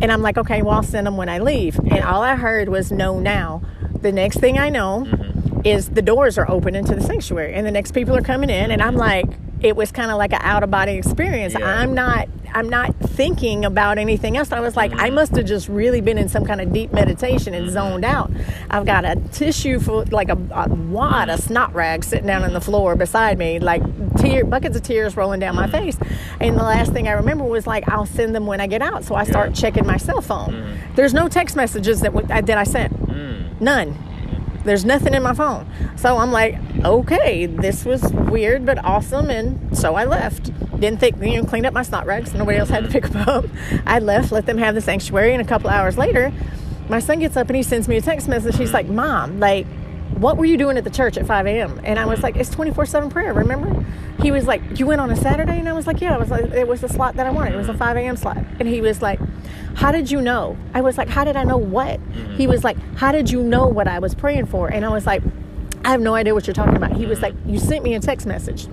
[0.01, 1.79] and I'm like, okay, well, I'll send them when I leave.
[1.79, 3.63] And all I heard was no now.
[4.01, 5.61] The next thing I know mm-hmm.
[5.65, 8.71] is the doors are open into the sanctuary, and the next people are coming in,
[8.71, 9.27] and I'm like
[9.63, 11.55] it was kind of like an out of body experience.
[11.59, 11.67] Yeah.
[11.67, 14.53] I'm not I'm not thinking about anything else.
[14.53, 17.55] I was like, I must have just really been in some kind of deep meditation
[17.55, 18.31] and zoned out.
[18.71, 22.53] I've got a tissue for like a, a wad of snot rags sitting down on
[22.53, 23.83] the floor beside me, like
[24.17, 25.97] tear buckets of tears rolling down my face.
[26.41, 29.05] And the last thing I remember was like, I'll send them when I get out.
[29.05, 29.55] So I start yeah.
[29.55, 30.53] checking my cell phone.
[30.53, 30.97] Mm.
[30.97, 32.93] There's no text messages that that I sent.
[33.07, 33.61] Mm.
[33.61, 34.12] None.
[34.65, 35.67] There's nothing in my phone.
[35.97, 39.31] So I'm like, okay, this was weird but awesome.
[39.31, 40.47] And so I left.
[40.79, 42.35] Didn't think, you know, cleaned up my snot rags.
[42.35, 42.93] Nobody else had to mm-hmm.
[42.93, 43.45] pick them up.
[43.87, 45.33] I left, let them have the sanctuary.
[45.33, 46.33] And a couple hours later,
[46.89, 48.57] my son gets up and he sends me a text message.
[48.57, 49.67] He's like, Mom, like,
[50.19, 51.81] what were you doing at the church at 5 a.m.?
[51.85, 53.85] And I was like, it's 24 7 prayer, remember?
[54.21, 55.59] He was like, you went on a Saturday?
[55.59, 57.55] And I was like, yeah, I was like, it was the slot that I wanted.
[57.55, 58.17] It was a 5 a.m.
[58.17, 58.39] slot.
[58.59, 59.19] And he was like,
[59.75, 60.57] how did you know?
[60.75, 62.01] I was like, how did I know what?
[62.01, 62.37] Mm-hmm.
[62.37, 64.69] He was like, how did you know what I was praying for?
[64.69, 65.23] And I was like,
[65.85, 66.93] I have no idea what you're talking about.
[66.93, 68.67] He was like, you sent me a text message.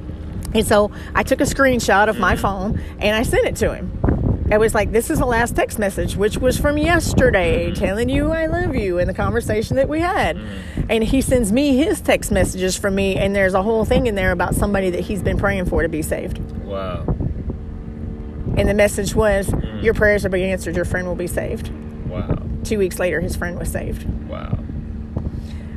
[0.54, 4.19] And so I took a screenshot of my phone and I sent it to him.
[4.52, 7.84] I was like, this is the last text message, which was from yesterday, Mm-hmm.
[7.84, 10.38] telling you I love you in the conversation that we had.
[10.38, 10.82] Mm-hmm.
[10.90, 14.16] And he sends me his text messages from me, and there's a whole thing in
[14.16, 16.40] there about somebody that he's been praying for to be saved.
[16.64, 17.04] Wow.
[18.58, 19.86] And the message was, Mm-hmm.
[19.86, 21.72] Your prayers are being answered, your friend will be saved.
[22.08, 22.38] Wow.
[22.66, 24.04] Two weeks later, his friend was saved.
[24.28, 24.58] Wow.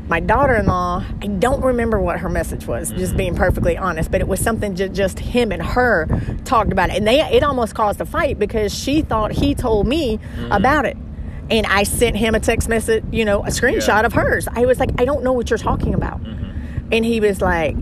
[0.09, 3.17] My daughter in law, I don't remember what her message was, just mm-hmm.
[3.17, 6.07] being perfectly honest, but it was something ju- just him and her
[6.45, 6.97] talked about it.
[6.97, 10.53] And they, it almost caused a fight because she thought he told me mm-hmm.
[10.53, 10.97] about it.
[11.51, 14.07] And I sent him a text message, you know, a screenshot Yeah.
[14.07, 14.49] of hers.
[14.53, 16.23] I was like, I don't know what you're talking about.
[16.23, 16.93] Mm-hmm.
[16.93, 17.77] And he was like,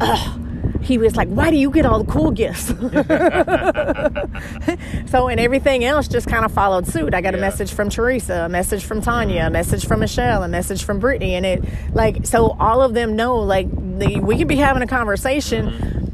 [0.00, 0.40] ugh.
[0.84, 2.66] He was like, why do you get all the cool gifts?
[5.10, 7.14] so, and everything else just kind of followed suit.
[7.14, 10.48] I got a message from Teresa, a message from Tanya, a message from Michelle, a
[10.48, 11.34] message from Brittany.
[11.34, 11.64] And it,
[11.94, 15.70] like, so all of them know, like, the, we could be having a conversation.
[15.70, 16.04] Mm-hmm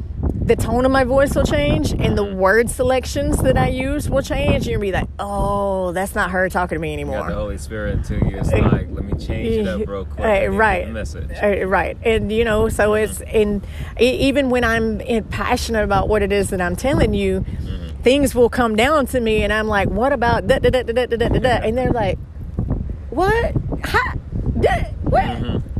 [0.51, 2.37] the tone of my voice will change and the mm-hmm.
[2.37, 4.55] word selections that I use will change.
[4.55, 7.19] And you'll be like, oh, that's not her talking to me anymore.
[7.19, 8.39] You got the Holy Spirit to you.
[8.39, 10.19] It's eh, like, let me change it up eh, real quick.
[10.19, 10.89] Uh, right.
[10.89, 11.31] Message.
[11.41, 11.97] Uh, right.
[12.03, 13.11] And, you know, so mm-hmm.
[13.11, 13.65] it's, and
[13.97, 14.99] even when I'm
[15.29, 18.01] passionate about what it is that I'm telling you, mm-hmm.
[18.01, 21.05] things will come down to me and I'm like, what about that, da da da
[21.05, 22.19] da da da?" And they're like,
[23.09, 23.55] what?
[23.85, 24.15] Ha?
[24.59, 24.83] Da?
[25.03, 25.23] what?
[25.23, 25.70] Mm-hmm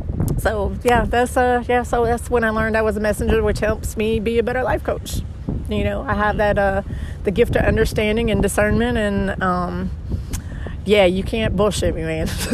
[0.42, 1.84] so yeah, that's uh yeah.
[1.84, 4.64] So that's when I learned I was a messenger, which helps me be a better
[4.64, 5.20] life coach.
[5.68, 6.82] You know, I have that uh
[7.22, 9.90] the gift of understanding and discernment, and um
[10.84, 12.26] yeah, you can't bullshit me, man.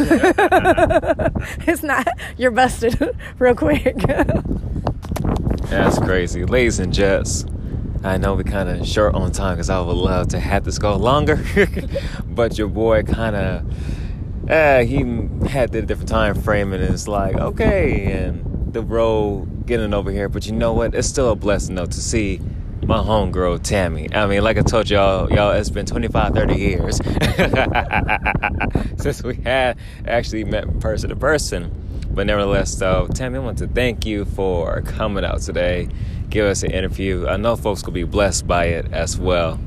[1.65, 3.97] it's not you're busted real quick.
[5.69, 6.45] That's crazy.
[6.45, 7.43] Ladies and gents,
[8.03, 10.77] I know we kind of short on time because I would love to have this
[10.77, 11.43] go longer.
[12.27, 13.65] but your boy kind of,
[14.49, 14.97] uh, he
[15.47, 20.29] had the different time frame and it's like, okay, and the road getting over here.
[20.29, 20.95] But you know what?
[20.95, 22.39] It's still a blessing, though, to see
[22.83, 24.09] my homegirl, Tammy.
[24.13, 26.97] I mean, like I told y'all, y'all, it's been 25, 30 years
[28.97, 29.77] since we had
[30.07, 31.71] actually met person to person.
[32.09, 35.87] But nevertheless, though, Tammy, I want to thank you for coming out today,
[36.29, 37.27] give us an interview.
[37.27, 39.59] I know folks will be blessed by it as well,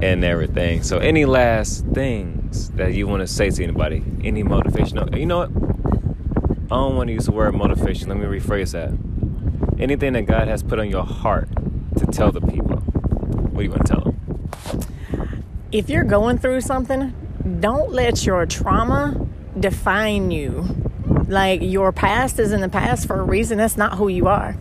[0.00, 0.82] and everything.
[0.82, 4.02] So, any last things that you want to say to anybody?
[4.22, 5.18] Any motivational?
[5.18, 5.50] You know what?
[6.70, 8.08] I don't want to use the word motivation.
[8.08, 8.92] Let me rephrase that.
[9.80, 11.48] Anything that God has put on your heart
[11.98, 12.76] to tell the people.
[12.78, 14.14] What do you want to tell them?
[15.74, 17.12] if you're going through something,
[17.58, 19.26] don't let your trauma
[19.58, 20.83] define you.
[21.28, 23.58] Like your past is in the past for a reason.
[23.58, 24.56] That's not who you are.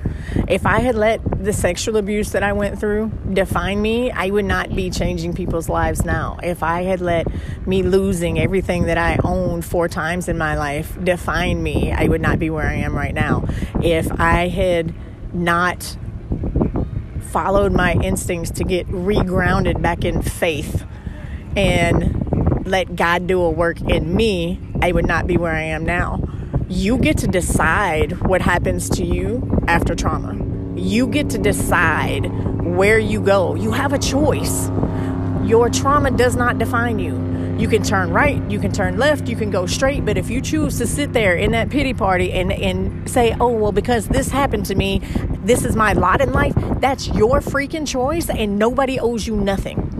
[0.47, 4.45] If I had let the sexual abuse that I went through define me, I would
[4.45, 6.39] not be changing people's lives now.
[6.41, 7.27] If I had let
[7.67, 12.21] me losing everything that I owned four times in my life define me, I would
[12.21, 13.45] not be where I am right now.
[13.81, 14.93] If I had
[15.33, 15.97] not
[17.19, 20.85] followed my instincts to get regrounded back in faith
[21.55, 25.83] and let God do a work in me, I would not be where I am
[25.85, 26.22] now.
[26.75, 30.33] You get to decide what happens to you after trauma.
[30.75, 32.25] You get to decide
[32.65, 33.53] where you go.
[33.53, 34.69] You have a choice.
[35.45, 37.13] Your trauma does not define you.
[37.59, 40.41] You can turn right, you can turn left, you can go straight, but if you
[40.41, 44.29] choose to sit there in that pity party and, and say, oh, well, because this
[44.29, 44.99] happened to me,
[45.43, 49.92] this is my lot in life, that's your freaking choice, and nobody owes you nothing.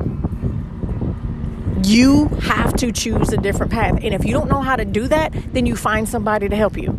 [1.83, 3.95] You have to choose a different path.
[4.01, 6.77] And if you don't know how to do that, then you find somebody to help
[6.77, 6.91] you.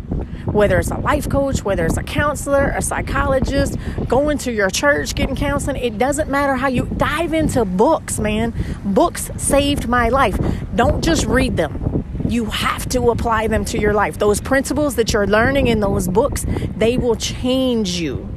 [0.45, 3.77] Whether it's a life coach, whether it's a counselor, a psychologist,
[4.07, 8.53] going to your church, getting counseling, it doesn't matter how you dive into books, man.
[8.85, 10.37] Books saved my life.
[10.75, 12.03] Don't just read them.
[12.27, 14.19] You have to apply them to your life.
[14.19, 16.45] Those principles that you're learning in those books,
[16.77, 18.29] they will change you.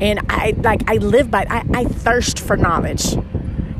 [0.00, 3.16] And I like I live by I, I thirst for knowledge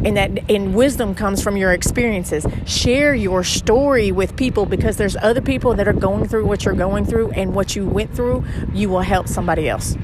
[0.07, 2.47] and that and wisdom comes from your experiences.
[2.65, 6.75] Share your story with people because there's other people that are going through what you're
[6.75, 8.45] going through and what you went through.
[8.73, 9.97] You will help somebody else.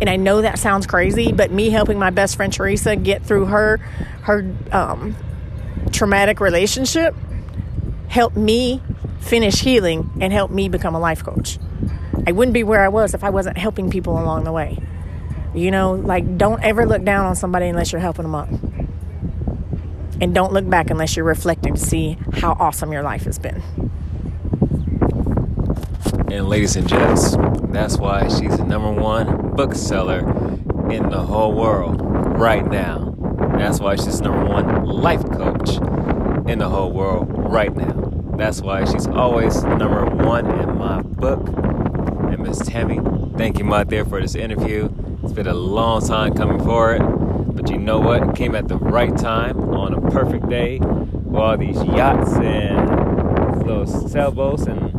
[0.00, 3.46] And i know that sounds crazy but me helping my best friend teresa get through
[3.46, 3.76] her
[4.22, 5.14] her um,
[5.92, 7.14] traumatic relationship
[8.08, 8.82] helped me
[9.20, 11.58] finish healing and helped me become a life coach.
[12.26, 14.78] I wouldn't be where i was if i wasn't helping people along the way.
[15.54, 18.48] You know like don't ever look down on somebody unless you're helping them up
[20.20, 23.62] and don't look back unless you're reflecting to see how awesome your life has been.
[26.30, 27.36] And ladies and gents,
[27.72, 30.20] that's why she's the number one bookseller
[30.90, 32.00] in the whole world
[32.38, 33.14] right now.
[33.58, 35.76] That's why she's number one life coach
[36.48, 38.12] in the whole world right now.
[38.36, 41.46] That's why she's always number one in my book.
[41.48, 43.00] And Miss Tammy,
[43.36, 44.88] thank you, my dear, for this interview.
[45.22, 47.02] It's been a long time coming for it,
[47.54, 48.22] But you know what?
[48.28, 53.58] It came at the right time on a perfect day with all these yachts and
[53.66, 54.92] little sailboats and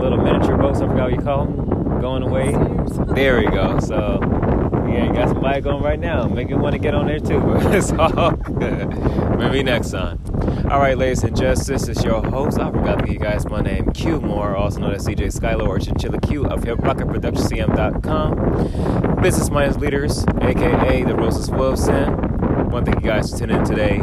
[0.00, 2.52] little miniature boats, I forgot what you call them, going away.
[3.14, 3.78] There we go.
[3.80, 4.18] So,
[4.92, 6.26] yeah, got somebody going right now.
[6.26, 7.40] Make you want to get on there too.
[7.72, 8.88] it's all good.
[9.38, 10.20] Maybe next time.
[10.70, 12.58] All right, ladies and gents, this is your host.
[12.58, 15.66] I forgot to give you guys my name, Q Moore, also known as DJ Skylo
[15.68, 19.22] or Chinchilla Q of HipRockerProductionTM.com.
[19.22, 22.30] Business Minds Leaders, aka the Roses Wolves Den.
[22.72, 24.00] To thank you guys for tuning in today.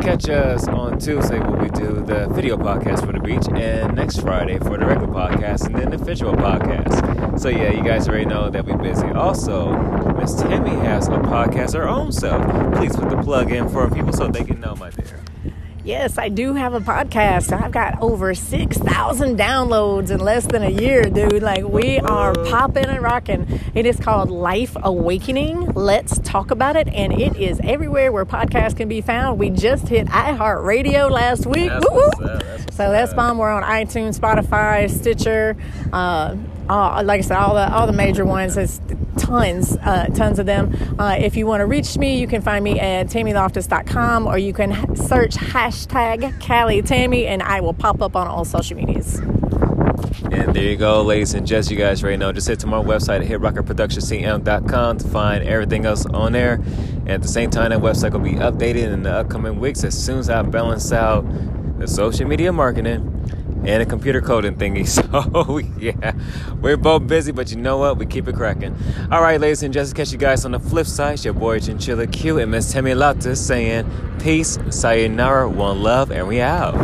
[0.00, 4.20] Catch us on Tuesday when we do the video podcast for the beach, and next
[4.20, 7.38] Friday for the regular podcast, and then the visual podcast.
[7.40, 9.06] So yeah, you guys already know that we're busy.
[9.08, 9.72] Also,
[10.22, 12.46] Miss Tammy has a podcast her own self.
[12.76, 15.18] Please put the plug in for people so they can know, my dear.
[15.82, 17.50] Yes, I do have a podcast.
[17.50, 21.42] I've got over 6,000 downloads in less than a year, dude.
[21.42, 23.58] Like, we are popping and rocking.
[23.74, 25.72] It is called Life Awakening.
[25.72, 26.86] Let's talk about it.
[26.86, 29.40] And it is everywhere where podcasts can be found.
[29.40, 31.70] We just hit iHeartRadio last week.
[31.70, 32.00] That's Woo-woo.
[32.00, 32.42] what's up.
[32.44, 33.38] That's So that's bomb.
[33.38, 35.56] We're on iTunes, Spotify, Stitcher.
[35.92, 36.36] Uh,
[36.68, 38.54] uh, like I said, all the all the major ones.
[38.54, 38.80] There's
[39.16, 40.74] tons, uh, tons of them.
[40.98, 44.52] Uh, if you want to reach me, you can find me at tammyloftus.com or you
[44.52, 49.20] can search hashtag Cali Tammy and I will pop up on all social medias.
[50.30, 51.70] And there you go, ladies and gents.
[51.70, 52.32] You guys already know.
[52.32, 56.54] Just hit to my website at HipRockerProductionTM.com to find everything else on there.
[56.54, 60.00] And at the same time, that website will be updated in the upcoming weeks as
[60.00, 61.26] soon as I balance out
[61.78, 63.08] the social media marketing
[63.64, 64.82] and a computer coding thingy.
[64.92, 66.14] So yeah,
[66.60, 67.96] we're both busy, but you know what?
[67.96, 68.76] We keep it cracking.
[69.10, 71.14] All right, ladies and gents, catch you guys on the flip side.
[71.14, 73.90] It's your boy Chinchilla Q and Miss Tammy Latta saying
[74.20, 76.74] peace, sayonara, one love, and we out.